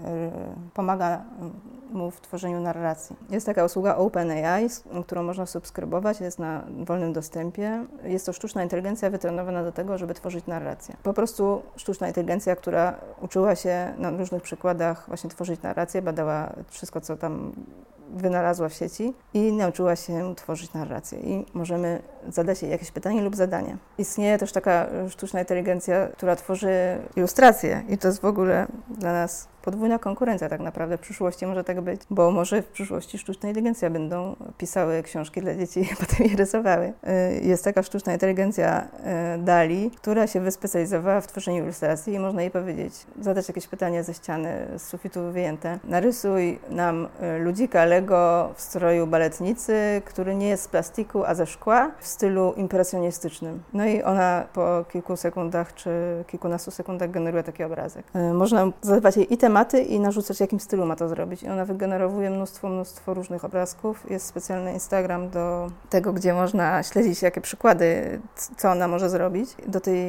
pomaga 0.73 1.21
mu 1.91 2.11
w 2.11 2.21
tworzeniu 2.21 2.59
narracji. 2.59 3.15
Jest 3.29 3.45
taka 3.45 3.65
usługa 3.65 3.95
OpenAI, 3.95 4.67
którą 5.05 5.23
można 5.23 5.45
subskrybować, 5.45 6.21
jest 6.21 6.39
na 6.39 6.63
wolnym 6.85 7.13
dostępie. 7.13 7.85
Jest 8.03 8.25
to 8.25 8.33
sztuczna 8.33 8.63
inteligencja 8.63 9.09
wytrenowana 9.09 9.63
do 9.63 9.71
tego, 9.71 9.97
żeby 9.97 10.13
tworzyć 10.13 10.47
narrację. 10.47 10.95
Po 11.03 11.13
prostu 11.13 11.61
sztuczna 11.85 12.07
inteligencja, 12.07 12.55
która 12.55 12.95
uczyła 13.21 13.55
się 13.55 13.93
na 13.97 14.09
różnych 14.09 14.43
przykładach 14.43 15.03
właśnie 15.07 15.29
tworzyć 15.29 15.61
narrację, 15.61 16.01
badała 16.01 16.53
wszystko, 16.69 17.01
co 17.01 17.17
tam 17.17 17.51
wynalazła 18.09 18.69
w 18.69 18.73
sieci 18.73 19.13
i 19.33 19.51
nauczyła 19.51 19.95
się 19.95 20.35
tworzyć 20.35 20.73
narrację. 20.73 21.19
I 21.19 21.45
możemy 21.53 22.01
zadać 22.29 22.61
jej 22.61 22.71
jakieś 22.71 22.91
pytanie 22.91 23.21
lub 23.21 23.35
zadanie. 23.35 23.77
Istnieje 23.97 24.37
też 24.37 24.51
taka 24.51 24.87
sztuczna 25.09 25.39
inteligencja, 25.39 26.07
która 26.07 26.35
tworzy 26.35 26.97
ilustracje 27.15 27.83
i 27.89 27.97
to 27.97 28.07
jest 28.07 28.21
w 28.21 28.25
ogóle 28.25 28.67
dla 28.89 29.13
nas 29.13 29.47
podwójna 29.65 29.99
konkurencja 29.99 30.49
tak 30.49 30.61
naprawdę 30.61 30.97
w 30.97 31.01
przyszłości 31.01 31.45
może 31.45 31.63
tak 31.63 31.81
być, 31.81 32.01
bo 32.09 32.31
może 32.31 32.61
w 32.61 32.67
przyszłości 32.67 33.17
sztuczna 33.17 33.49
inteligencja 33.49 33.89
będą 33.89 34.35
pisały 34.57 35.03
książki 35.03 35.41
dla 35.41 35.55
dzieci 35.55 35.79
i 35.79 35.95
potem 36.07 36.27
je 36.27 36.35
rysowały. 36.35 36.85
Y, 36.85 37.41
jest 37.43 37.63
taka 37.63 37.83
sztuczna 37.83 38.13
inteligencja 38.13 38.87
y, 39.35 39.43
Dali, 39.43 39.91
która 39.91 40.27
się 40.27 40.39
wyspecjalizowała 40.41 41.21
w 41.21 41.27
tworzeniu 41.27 41.63
ilustracji 41.63 42.13
i 42.13 42.19
można 42.19 42.41
jej 42.41 42.51
powiedzieć, 42.51 42.93
zadać 43.21 43.47
jakieś 43.47 43.67
pytanie 43.67 44.03
ze 44.03 44.13
ściany, 44.13 44.67
z 44.77 44.81
sufitu 44.81 45.31
wyjęte. 45.31 45.79
Narysuj 45.83 46.59
nam 46.69 47.05
y, 47.05 47.39
ludzika 47.39 47.85
Lego 47.85 48.53
w 48.55 48.61
stroju 48.61 49.07
baletnicy, 49.07 50.01
który 50.05 50.35
nie 50.35 50.47
jest 50.47 50.63
z 50.63 50.67
plastiku, 50.67 51.25
a 51.25 51.35
ze 51.35 51.45
szkła, 51.45 51.91
w 51.99 52.07
stylu 52.15 52.53
impresjonistycznym. 52.53 53.63
No 53.73 53.85
i 53.85 54.03
ona 54.03 54.43
po 54.53 54.85
kilku 54.91 55.17
sekundach 55.17 55.73
czy 55.73 55.89
kilkunastu 56.27 56.71
sekundach 56.71 57.11
generuje 57.11 57.43
taki 57.43 57.63
obrazek. 57.63 58.05
Można 58.33 58.67
zadawać 58.81 59.17
jej 59.17 59.33
i 59.33 59.37
temat, 59.37 59.65
tematy 59.65 59.81
i 59.81 59.99
narzucać, 59.99 60.39
jakim 60.39 60.59
stylu 60.59 60.85
ma 60.85 60.95
to 60.95 61.09
zrobić. 61.09 61.43
I 61.43 61.49
ona 61.49 61.65
wygenerowuje 61.65 62.29
mnóstwo, 62.29 62.69
mnóstwo 62.69 63.13
różnych 63.13 63.45
obrazków. 63.45 64.11
Jest 64.11 64.25
specjalny 64.25 64.73
Instagram 64.73 65.29
do 65.29 65.67
tego, 65.89 66.13
gdzie 66.13 66.33
można 66.33 66.83
śledzić, 66.83 67.21
jakie 67.21 67.41
przykłady, 67.41 68.19
co 68.57 68.71
ona 68.71 68.87
może 68.87 69.09
zrobić. 69.09 69.49
Do 69.67 69.79
tej 69.79 69.99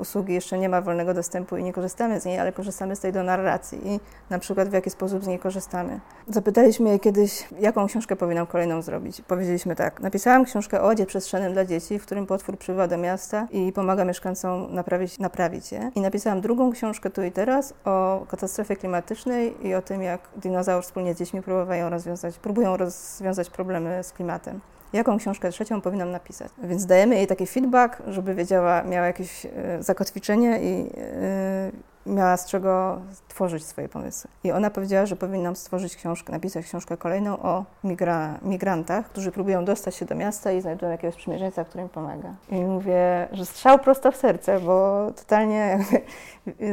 usługi 0.00 0.34
jeszcze 0.34 0.58
nie 0.58 0.68
ma 0.68 0.80
wolnego 0.80 1.14
dostępu 1.14 1.56
i 1.56 1.64
nie 1.64 1.72
korzystamy 1.72 2.20
z 2.20 2.24
niej, 2.24 2.38
ale 2.38 2.52
korzystamy 2.52 2.96
z 2.96 3.00
tej 3.00 3.12
do 3.12 3.22
narracji 3.22 3.88
i 3.88 4.00
na 4.30 4.38
przykład 4.38 4.68
w 4.68 4.72
jaki 4.72 4.90
sposób 4.90 5.24
z 5.24 5.26
niej 5.26 5.38
korzystamy. 5.38 6.00
Zapytaliśmy 6.28 6.88
jej 6.88 7.00
kiedyś, 7.00 7.48
jaką 7.60 7.86
książkę 7.86 8.16
powinnam 8.16 8.46
kolejną 8.46 8.82
zrobić. 8.82 9.22
Powiedzieliśmy 9.22 9.76
tak, 9.76 10.00
napisałam 10.00 10.44
książkę 10.44 10.82
o 10.82 10.86
ładzie 10.86 11.06
dla 11.52 11.64
dzieci, 11.64 11.98
w 11.98 12.06
którym 12.06 12.26
potwór 12.26 12.58
przybywa 12.58 12.88
do 12.88 12.96
miasta 12.96 13.48
i 13.50 13.72
pomaga 13.72 14.04
mieszkańcom 14.04 14.74
naprawić, 14.74 15.18
naprawić 15.18 15.72
je. 15.72 15.90
I 15.94 16.00
napisałam 16.00 16.40
drugą 16.40 16.72
książkę 16.72 17.10
tu 17.10 17.22
i 17.22 17.32
teraz 17.32 17.74
o 17.84 18.26
katastrofie 18.28 18.76
klimatycznej 18.76 19.66
i 19.66 19.74
o 19.74 19.82
tym, 19.82 20.02
jak 20.02 20.20
dinozaur 20.36 20.82
wspólnie 20.82 21.14
z 21.14 21.18
dziećmi 21.18 21.42
próbują 21.42 21.90
rozwiązać, 21.90 22.38
próbują 22.38 22.76
rozwiązać 22.76 23.50
problemy 23.50 24.02
z 24.02 24.12
klimatem. 24.12 24.60
Jaką 24.92 25.18
książkę 25.18 25.50
trzecią 25.50 25.80
powinnam 25.80 26.10
napisać? 26.10 26.52
Więc 26.62 26.86
dajemy 26.86 27.14
jej 27.14 27.26
taki 27.26 27.46
feedback, 27.46 28.02
żeby 28.06 28.34
wiedziała, 28.34 28.82
miała 28.82 29.06
jakieś 29.06 29.46
e, 29.46 29.50
zakotwiczenie 29.80 30.58
i 30.62 30.90
e, 30.96 31.67
miała 32.08 32.36
z 32.36 32.46
czego 32.46 33.00
tworzyć 33.28 33.66
swoje 33.66 33.88
pomysły. 33.88 34.30
I 34.44 34.52
ona 34.52 34.70
powiedziała, 34.70 35.06
że 35.06 35.16
powinnam 35.16 35.56
stworzyć 35.56 35.96
książkę, 35.96 36.32
napisać 36.32 36.64
książkę 36.64 36.96
kolejną 36.96 37.38
o 37.38 37.64
migra 37.84 38.38
migrantach, 38.42 39.06
którzy 39.06 39.32
próbują 39.32 39.64
dostać 39.64 39.94
się 39.94 40.06
do 40.06 40.14
miasta 40.14 40.52
i 40.52 40.60
znajdują 40.60 40.92
jakiegoś 40.92 41.16
przymierzeńca, 41.16 41.64
który 41.64 41.82
im 41.82 41.88
pomaga. 41.88 42.34
I 42.50 42.54
mówię, 42.54 43.28
że 43.32 43.46
strzał 43.46 43.78
prosto 43.78 44.12
w 44.12 44.16
serce, 44.16 44.60
bo 44.60 45.06
totalnie 45.16 45.78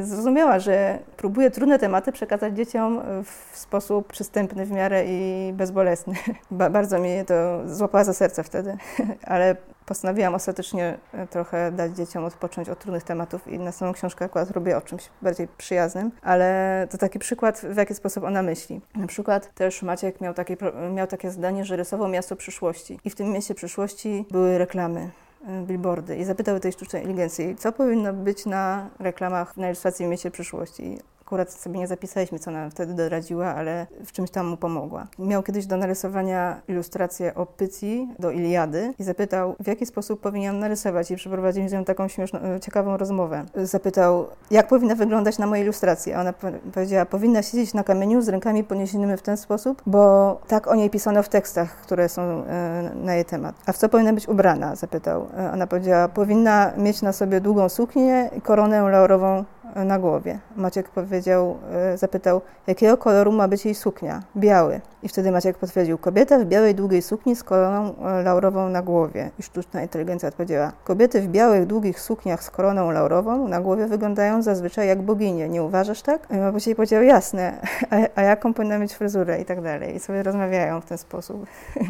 zrozumiała, 0.02 0.60
że 0.60 1.00
próbuje 1.18 1.52
trudne 1.52 1.80
tematy 1.80 2.12
przekazać 2.12 2.56
dzieciom 2.56 3.02
w 3.24 3.58
sposób 3.58 4.08
przystępny 4.08 4.66
w 4.66 4.72
miarę 4.72 5.06
i 5.06 5.54
bezbolesny. 5.54 6.14
Bardzo 6.52 7.00
mnie 7.00 7.26
to 7.26 7.62
złapała 7.66 8.04
za 8.04 8.14
serce 8.14 8.44
wtedy, 8.44 8.78
ale 9.24 9.56
postanowiłam 9.86 10.36
ostatecznie 10.36 10.98
e, 11.14 11.28
trochę 11.28 11.72
dać 11.72 11.96
dzieciom 11.96 12.26
odpocząć 12.26 12.70
od 12.70 12.80
trudnych 12.80 13.04
tematów 13.04 13.48
i 13.48 13.60
następną 13.60 13.94
książkę 13.94 14.26
akurat 14.26 14.52
robię 14.52 14.78
o 14.78 14.82
czymś 14.82 15.10
bardziej 15.22 15.48
przyjaznym, 15.48 16.12
ale 16.22 16.88
to 16.92 16.98
taki 16.98 17.20
przykład, 17.20 17.62
w 17.70 17.78
jaki 17.78 17.94
sposób 17.94 18.24
ona 18.24 18.42
myśli. 18.42 18.82
Na 18.96 19.08
przykład 19.08 19.54
też 19.54 19.82
Maciek 19.82 20.22
miał 20.22 20.34
takie, 20.34 20.58
miał 20.94 21.08
takie 21.08 21.32
zdanie, 21.32 21.66
że 21.66 21.76
rysował 21.76 22.08
miasto 22.08 22.36
przyszłości 22.36 23.00
i 23.06 23.10
w 23.10 23.16
tym 23.16 23.32
mieście 23.32 23.56
przyszłości 23.56 24.26
były 24.32 24.58
reklamy 24.58 25.10
e, 25.48 25.62
billboardy 25.62 26.18
i 26.18 26.24
zapytał 26.24 26.60
tej 26.60 26.72
sztucznej 26.72 27.02
inteligencji, 27.02 27.56
co 27.56 27.72
powinno 27.72 28.14
być 28.14 28.46
na 28.46 28.90
reklamach 29.00 29.58
na 29.58 29.68
ilustracji 29.68 30.06
w 30.06 30.10
mieście 30.10 30.32
przyszłości. 30.32 31.00
Akurat 31.26 31.52
sobie 31.52 31.80
nie 31.80 31.88
zapisaliśmy, 31.88 32.40
co 32.40 32.52
nam 32.52 32.72
wtedy 32.72 32.94
doradziła, 32.94 33.48
ale 33.48 33.88
w 34.06 34.12
czymś 34.12 34.32
tam 34.32 34.48
mu 34.48 34.58
pomogła. 34.58 35.08
Miał 35.20 35.44
kiedyś 35.44 35.66
do 35.66 35.78
narysowania 35.78 36.62
ilustrację 36.68 37.36
o 37.36 37.46
Pyci 37.46 38.08
do 38.20 38.32
Iliady 38.32 38.94
i 39.00 39.04
zapytał, 39.04 39.56
w 39.60 39.68
jaki 39.68 39.86
sposób 39.86 40.22
powinien 40.22 40.60
narysować 40.60 41.12
i 41.12 41.16
przeprowadził 41.16 41.70
z 41.70 41.72
nią 41.72 41.86
taką 41.86 42.08
śmieszną, 42.08 42.40
e, 42.40 42.60
ciekawą 42.60 42.98
rozmowę. 42.98 43.46
Zapytał, 43.56 44.28
jak 44.52 44.68
powinna 44.68 44.96
wyglądać 44.96 45.38
na 45.38 45.48
mojej 45.48 45.64
ilustracji. 45.64 46.14
A 46.14 46.22
ona 46.22 46.34
powiedziała, 46.74 47.06
powinna 47.06 47.44
siedzieć 47.44 47.74
na 47.74 47.84
kamieniu 47.84 48.22
z 48.22 48.30
rękami 48.30 48.64
poniesionymi 48.64 49.18
w 49.18 49.22
ten 49.22 49.38
sposób, 49.38 49.82
bo 49.86 50.38
tak 50.48 50.68
o 50.68 50.76
niej 50.76 50.90
pisano 50.90 51.24
w 51.24 51.30
tekstach, 51.30 51.82
które 51.82 52.10
są 52.10 52.22
e, 52.22 52.92
na 52.96 53.16
jej 53.16 53.26
temat. 53.26 53.56
A 53.66 53.72
w 53.72 53.78
co 53.78 53.90
powinna 53.90 54.14
być 54.14 54.28
ubrana? 54.28 54.76
Zapytał. 54.76 55.28
E, 55.38 55.52
ona 55.52 55.68
powiedziała, 55.68 56.08
powinna 56.08 56.72
mieć 56.78 57.02
na 57.02 57.14
sobie 57.14 57.42
długą 57.42 57.70
suknię 57.70 58.30
i 58.38 58.42
koronę 58.42 58.90
laurową 58.90 59.46
na 59.76 60.00
głowie. 60.00 60.40
Maciek 60.56 60.90
powiedział, 60.90 61.58
e, 61.72 61.98
zapytał, 61.98 62.42
jakiego 62.68 62.98
koloru 62.98 63.32
ma 63.32 63.48
być 63.48 63.66
jej 63.66 63.76
suknia? 63.76 64.24
Biały. 64.38 64.82
I 65.04 65.08
wtedy 65.10 65.32
Maciek 65.32 65.58
potwierdził, 65.58 65.98
kobieta 65.98 66.40
w 66.40 66.46
białej 66.46 66.76
długiej 66.76 67.02
sukni 67.02 67.36
z 67.36 67.44
koroną 67.44 67.96
e, 67.96 68.24
laurową 68.24 68.70
na 68.70 68.82
głowie. 68.82 69.30
I 69.40 69.44
sztuczna 69.44 69.82
inteligencja 69.82 70.30
odpowiedziała, 70.30 70.72
kobiety 70.84 71.22
w 71.22 71.28
białych 71.28 71.66
długich 71.66 72.00
sukniach 72.00 72.44
z 72.44 72.50
koroną 72.50 72.92
laurową 72.92 73.48
na 73.48 73.62
głowie 73.62 73.88
wyglądają 73.88 74.42
zazwyczaj 74.42 74.88
jak 74.88 75.02
boginie. 75.02 75.50
Nie 75.50 75.64
uważasz 75.64 76.02
tak? 76.02 76.28
I 76.32 76.38
Maciek 76.38 76.76
powiedział, 76.76 77.04
jasne, 77.04 77.62
a, 77.92 77.96
a 78.16 78.22
jaką 78.22 78.54
powinna 78.54 78.78
mieć 78.78 78.94
fryzurę 78.94 79.42
i 79.42 79.46
tak 79.46 79.62
dalej. 79.62 79.96
I 79.96 80.00
sobie 80.00 80.24
rozmawiają 80.24 80.82
w 80.82 80.86
ten 80.86 80.98
sposób. 80.98 81.46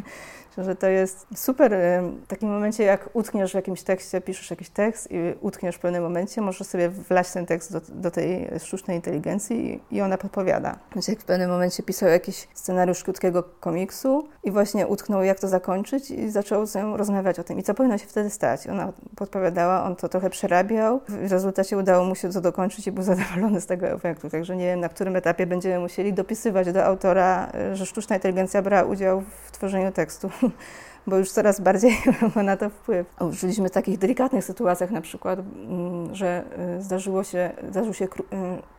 że 0.58 0.76
to 0.76 0.88
jest 0.88 1.28
super 1.36 1.78
w 2.24 2.28
takim 2.28 2.50
momencie, 2.50 2.84
jak 2.84 3.10
utkniesz 3.14 3.52
w 3.52 3.56
jakimś 3.56 3.84
tekście, 3.84 4.22
piszesz 4.22 4.50
jakiś 4.50 4.70
tekst 4.70 5.08
i 5.12 5.18
utkniesz 5.42 5.76
w 5.76 5.80
pewnym 5.80 6.04
momencie, 6.04 6.42
możesz 6.42 6.68
sobie 6.68 6.90
wlać 6.90 7.32
ten 7.32 7.46
tekst 7.46 7.74
do, 7.74 7.82
do 7.90 8.12
tej 8.12 8.50
sztucznej 8.60 8.96
inteligencji 8.96 9.82
i, 9.92 10.02
ona 10.02 10.18
podpowiada. 10.18 10.80
Więc 10.96 11.08
jak 11.08 11.20
w 11.20 11.26
pewnym 11.26 11.50
momencie 11.50 11.84
pisał 11.84 12.10
jakiś 12.10 12.48
scenariusz 12.54 13.04
krótkiego 13.04 13.44
komiksu 13.44 14.28
i 14.44 14.52
właśnie 14.52 14.88
utknął, 14.88 15.24
jak 15.24 15.40
to 15.40 15.48
zakończyć 15.48 16.12
i 16.12 16.30
zaczął 16.30 16.66
z 16.66 16.76
nią 16.76 16.98
rozmawiać 16.98 17.40
o 17.40 17.44
tym 17.44 17.60
i 17.60 17.64
co 17.64 17.74
powinno 17.74 17.98
się 17.98 18.08
wtedy 18.08 18.30
stać. 18.30 18.68
Ona 18.68 18.94
podpowiadała, 19.16 19.84
on 19.84 19.96
to 19.96 20.10
trochę 20.10 20.30
przerabiał, 20.30 21.02
w 21.08 21.32
rezultacie 21.32 21.78
udało 21.78 22.06
mu 22.06 22.16
się 22.16 22.30
to 22.30 22.42
dokończyć 22.42 22.88
i 22.88 22.92
był 22.92 23.04
zadowolony 23.04 23.62
z 23.62 23.66
tego 23.66 23.88
efektu. 23.88 24.30
Także 24.30 24.56
nie 24.56 24.66
wiem, 24.66 24.80
na 24.80 24.90
którym 24.90 25.16
etapie 25.16 25.48
będziemy 25.48 25.80
musieli 25.80 26.14
dopisywać 26.14 26.72
do 26.72 26.86
autora, 26.86 27.52
że 27.74 27.86
sztuczna 27.86 28.16
inteligencja 28.16 28.62
brała 28.62 28.84
udział 28.84 29.22
w 29.22 29.52
tworzeniu 29.52 29.92
tekstu. 29.92 30.30
bo 31.08 31.18
już 31.18 31.32
coraz 31.32 31.60
bardziej 31.60 31.98
ma 32.36 32.44
na 32.44 32.58
to 32.58 32.70
wpływ. 32.70 33.08
Użyliśmy 33.20 33.70
w 33.70 33.72
takich 33.72 33.98
delikatnych 33.98 34.46
sytuacjach 34.46 34.92
na 34.92 35.02
przykład, 35.02 35.40
mm, 35.40 36.16
że 36.16 36.44
y, 36.80 36.82
zdarzyło 36.82 37.24
się, 37.24 37.52
zdarzył 37.70 37.94
się 37.94 38.06
y, 38.06 38.10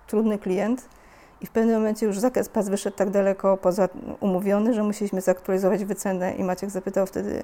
trudny 0.06 0.38
klient 0.38 0.88
i 1.40 1.46
w 1.46 1.50
pewnym 1.50 1.74
momencie 1.74 2.06
już 2.06 2.18
zakaz 2.18 2.48
pas 2.48 2.68
wyszedł 2.68 2.96
tak 2.96 3.10
daleko 3.10 3.56
poza 3.56 3.88
umówiony, 4.20 4.74
że 4.74 4.82
musieliśmy 4.82 5.20
zaktualizować 5.20 5.84
wycenę 5.84 6.34
i 6.34 6.44
Maciek 6.44 6.70
zapytał 6.70 7.06
wtedy 7.06 7.42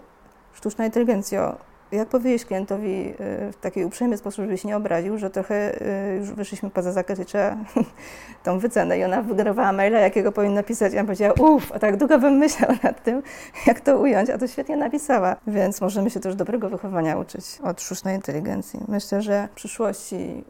sztuczna 0.52 0.84
inteligencja, 0.84 1.56
jak 1.92 2.08
powiedzieć 2.08 2.44
klientowi 2.44 2.90
y, 2.90 3.14
w 3.52 3.56
taki 3.60 3.84
uprzejmy 3.84 4.16
sposób, 4.16 4.44
żeby 4.44 4.58
się 4.58 4.68
nie 4.68 4.76
obraził, 4.76 5.18
że 5.18 5.30
trochę 5.30 5.82
y, 6.14 6.16
już 6.16 6.30
wyszliśmy 6.30 6.70
poza 6.70 6.92
zakres 6.92 7.18
i 7.18 7.24
trzeba 7.24 7.56
tą 8.44 8.58
wycenę. 8.58 8.98
I 8.98 9.04
ona 9.04 9.22
wygrywała 9.22 9.72
maila, 9.72 9.98
jakiego 9.98 10.32
powinien 10.32 10.54
napisać. 10.54 10.92
I 10.92 10.96
ja 10.96 11.04
powiedziała, 11.04 11.32
uff, 11.32 11.72
a 11.72 11.78
tak 11.78 11.96
długo 11.96 12.18
bym 12.18 12.34
myślał 12.34 12.70
nad 12.82 13.04
tym, 13.04 13.22
jak 13.66 13.80
to 13.80 13.98
ująć, 13.98 14.30
a 14.30 14.38
to 14.38 14.46
świetnie 14.46 14.76
napisała. 14.76 15.36
Więc 15.46 15.80
możemy 15.80 16.10
się 16.10 16.20
też 16.20 16.34
dobrego 16.34 16.68
wychowania 16.68 17.18
uczyć 17.18 17.44
od 17.62 17.80
sztucznej 17.80 18.16
inteligencji. 18.16 18.80
Myślę, 18.88 19.22
że 19.22 19.48
w 19.52 19.54
przyszłości, 19.54 20.44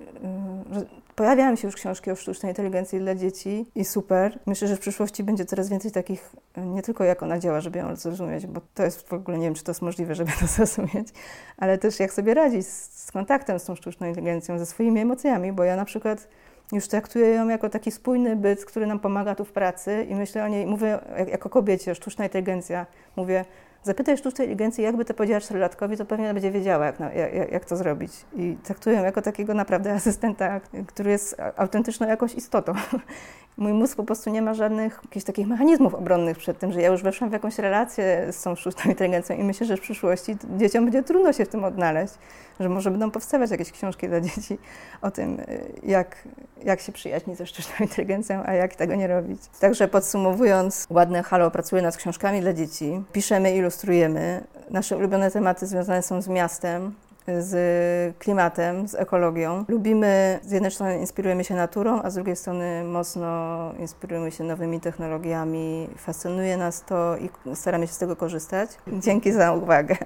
y, 0.70 0.74
że 0.74 0.86
Pojawiają 1.16 1.56
się 1.56 1.68
już 1.68 1.76
książki 1.76 2.10
o 2.10 2.16
sztucznej 2.16 2.52
inteligencji 2.52 2.98
dla 2.98 3.14
dzieci 3.14 3.66
i 3.74 3.84
super. 3.84 4.38
Myślę, 4.46 4.68
że 4.68 4.76
w 4.76 4.80
przyszłości 4.80 5.24
będzie 5.24 5.44
coraz 5.44 5.68
więcej 5.68 5.90
takich, 5.90 6.30
nie 6.56 6.82
tylko 6.82 7.04
jak 7.04 7.22
ona 7.22 7.38
działa, 7.38 7.60
żeby 7.60 7.78
ją 7.78 7.96
zrozumieć, 7.96 8.46
bo 8.46 8.60
to 8.74 8.82
jest 8.82 9.08
w 9.08 9.12
ogóle, 9.12 9.38
nie 9.38 9.44
wiem, 9.44 9.54
czy 9.54 9.64
to 9.64 9.70
jest 9.70 9.82
możliwe, 9.82 10.14
żeby 10.14 10.32
to 10.40 10.46
zrozumieć, 10.56 11.08
ale 11.56 11.78
też 11.78 12.00
jak 12.00 12.12
sobie 12.12 12.34
radzić 12.34 12.66
z, 12.66 13.04
z 13.04 13.12
kontaktem 13.12 13.58
z 13.58 13.64
tą 13.64 13.74
sztuczną 13.74 14.06
inteligencją, 14.06 14.58
ze 14.58 14.66
swoimi 14.66 15.00
emocjami, 15.00 15.52
bo 15.52 15.64
ja 15.64 15.76
na 15.76 15.84
przykład 15.84 16.28
już 16.72 16.88
traktuję 16.88 17.28
ją 17.28 17.48
jako 17.48 17.68
taki 17.68 17.90
spójny 17.90 18.36
byt, 18.36 18.64
który 18.64 18.86
nam 18.86 18.98
pomaga 18.98 19.34
tu 19.34 19.44
w 19.44 19.52
pracy 19.52 20.06
i 20.08 20.14
myślę 20.14 20.44
o 20.44 20.48
niej, 20.48 20.66
mówię 20.66 20.98
jako 21.30 21.48
kobiecie, 21.48 21.94
sztuczna 21.94 22.24
inteligencja, 22.24 22.86
mówię, 23.16 23.44
Zapytaj 23.84 24.16
sztucznej 24.16 24.48
inteligencji, 24.48 24.84
jakby 24.84 25.04
to 25.04 25.14
powiedziała 25.14 25.40
czterolatkowi, 25.40 25.96
to 25.96 26.04
pewnie 26.04 26.34
będzie 26.34 26.50
wiedziała, 26.50 26.86
jak, 26.86 27.00
jak, 27.00 27.52
jak, 27.52 27.64
to 27.64 27.76
zrobić. 27.76 28.12
I 28.36 28.56
traktuję 28.62 28.96
jako 28.96 29.22
takiego 29.22 29.54
naprawdę 29.54 29.92
asystenta, 29.92 30.60
który 30.86 31.10
jest 31.10 31.36
autentyczną 31.56 32.08
jakąś 32.08 32.34
istotą. 32.34 32.72
Mój 33.56 33.72
mózg 33.72 33.96
po 33.96 34.04
prostu 34.04 34.30
nie 34.30 34.42
ma 34.42 34.54
żadnych 34.54 35.00
jakichś 35.04 35.26
takich 35.26 35.46
mechanizmów 35.46 35.94
obronnych 35.94 36.38
przed 36.38 36.58
tym, 36.58 36.72
że 36.72 36.82
ja 36.82 36.88
już 36.88 37.02
weszłam 37.02 37.30
w 37.30 37.32
jakąś 37.32 37.58
relację 37.58 38.32
z 38.32 38.42
tą 38.42 38.56
sztuczną 38.56 38.90
inteligencją 38.90 39.36
i 39.36 39.44
myślę, 39.44 39.66
że 39.66 39.76
w 39.76 39.80
przyszłości 39.80 40.36
dzieciom 40.56 40.84
będzie 40.84 41.02
trudno 41.02 41.32
się 41.32 41.44
w 41.44 41.48
tym 41.48 41.64
odnaleźć, 41.64 42.14
że 42.60 42.68
może 42.68 42.90
będą 42.90 43.10
powstawać 43.10 43.50
jakieś 43.50 43.72
książki 43.72 44.08
dla 44.08 44.20
dzieci 44.20 44.58
o 45.02 45.10
tym, 45.10 45.40
jak, 45.82 46.16
jak 46.64 46.80
się 46.80 46.92
przyjaźnić 46.92 47.38
ze 47.38 47.46
sztuczną 47.46 47.74
inteligencją, 47.86 48.42
a 48.44 48.52
jak 48.52 48.74
tego 48.74 48.94
nie 48.94 49.06
robić. 49.06 49.40
Także 49.60 49.88
podsumowując, 49.88 50.86
Ładne 50.90 51.22
Halo 51.22 51.50
pracuje 51.50 51.82
nad 51.82 51.96
książkami 51.96 52.40
dla 52.40 52.52
dzieci, 52.52 53.02
piszemy, 53.12 53.56
ilustrujemy. 53.56 54.44
Nasze 54.70 54.96
ulubione 54.96 55.30
tematy 55.30 55.66
związane 55.66 56.02
są 56.02 56.22
z 56.22 56.28
miastem, 56.28 56.94
z 57.38 58.18
klimatem, 58.18 58.88
z 58.88 58.94
ekologią. 58.94 59.64
Lubimy, 59.68 60.40
z 60.42 60.50
jednej 60.50 60.70
strony 60.70 60.98
inspirujemy 60.98 61.44
się 61.44 61.54
naturą, 61.54 62.02
a 62.02 62.10
z 62.10 62.14
drugiej 62.14 62.36
strony 62.36 62.84
mocno 62.84 63.72
inspirujemy 63.78 64.30
się 64.30 64.44
nowymi 64.44 64.80
technologiami. 64.80 65.88
Fascynuje 65.96 66.56
nas 66.56 66.84
to 66.84 67.16
i 67.16 67.30
staramy 67.54 67.86
się 67.86 67.92
z 67.92 67.98
tego 67.98 68.16
korzystać. 68.16 68.70
Dzięki 68.86 69.32
za 69.32 69.52
uwagę. 69.52 69.96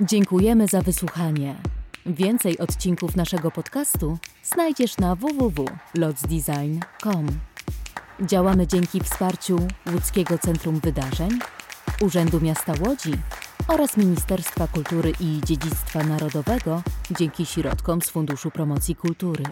Dziękujemy 0.00 0.66
za 0.66 0.80
wysłuchanie. 0.80 1.54
Więcej 2.06 2.58
odcinków 2.58 3.16
naszego 3.16 3.50
podcastu 3.50 4.18
znajdziesz 4.44 4.98
na 4.98 5.14
www.lotsdesign.com. 5.14 7.26
Działamy 8.20 8.66
dzięki 8.66 9.00
wsparciu 9.00 9.58
Łódzkiego 9.92 10.38
Centrum 10.38 10.80
Wydarzeń, 10.80 11.30
Urzędu 12.02 12.40
Miasta 12.40 12.72
Łodzi 12.80 13.12
oraz 13.68 13.96
Ministerstwa 13.96 14.66
Kultury 14.66 15.12
i 15.20 15.40
Dziedzictwa 15.44 16.02
Narodowego 16.02 16.82
dzięki 17.10 17.46
środkom 17.46 18.02
z 18.02 18.10
Funduszu 18.10 18.50
Promocji 18.50 18.96
Kultury. 18.96 19.44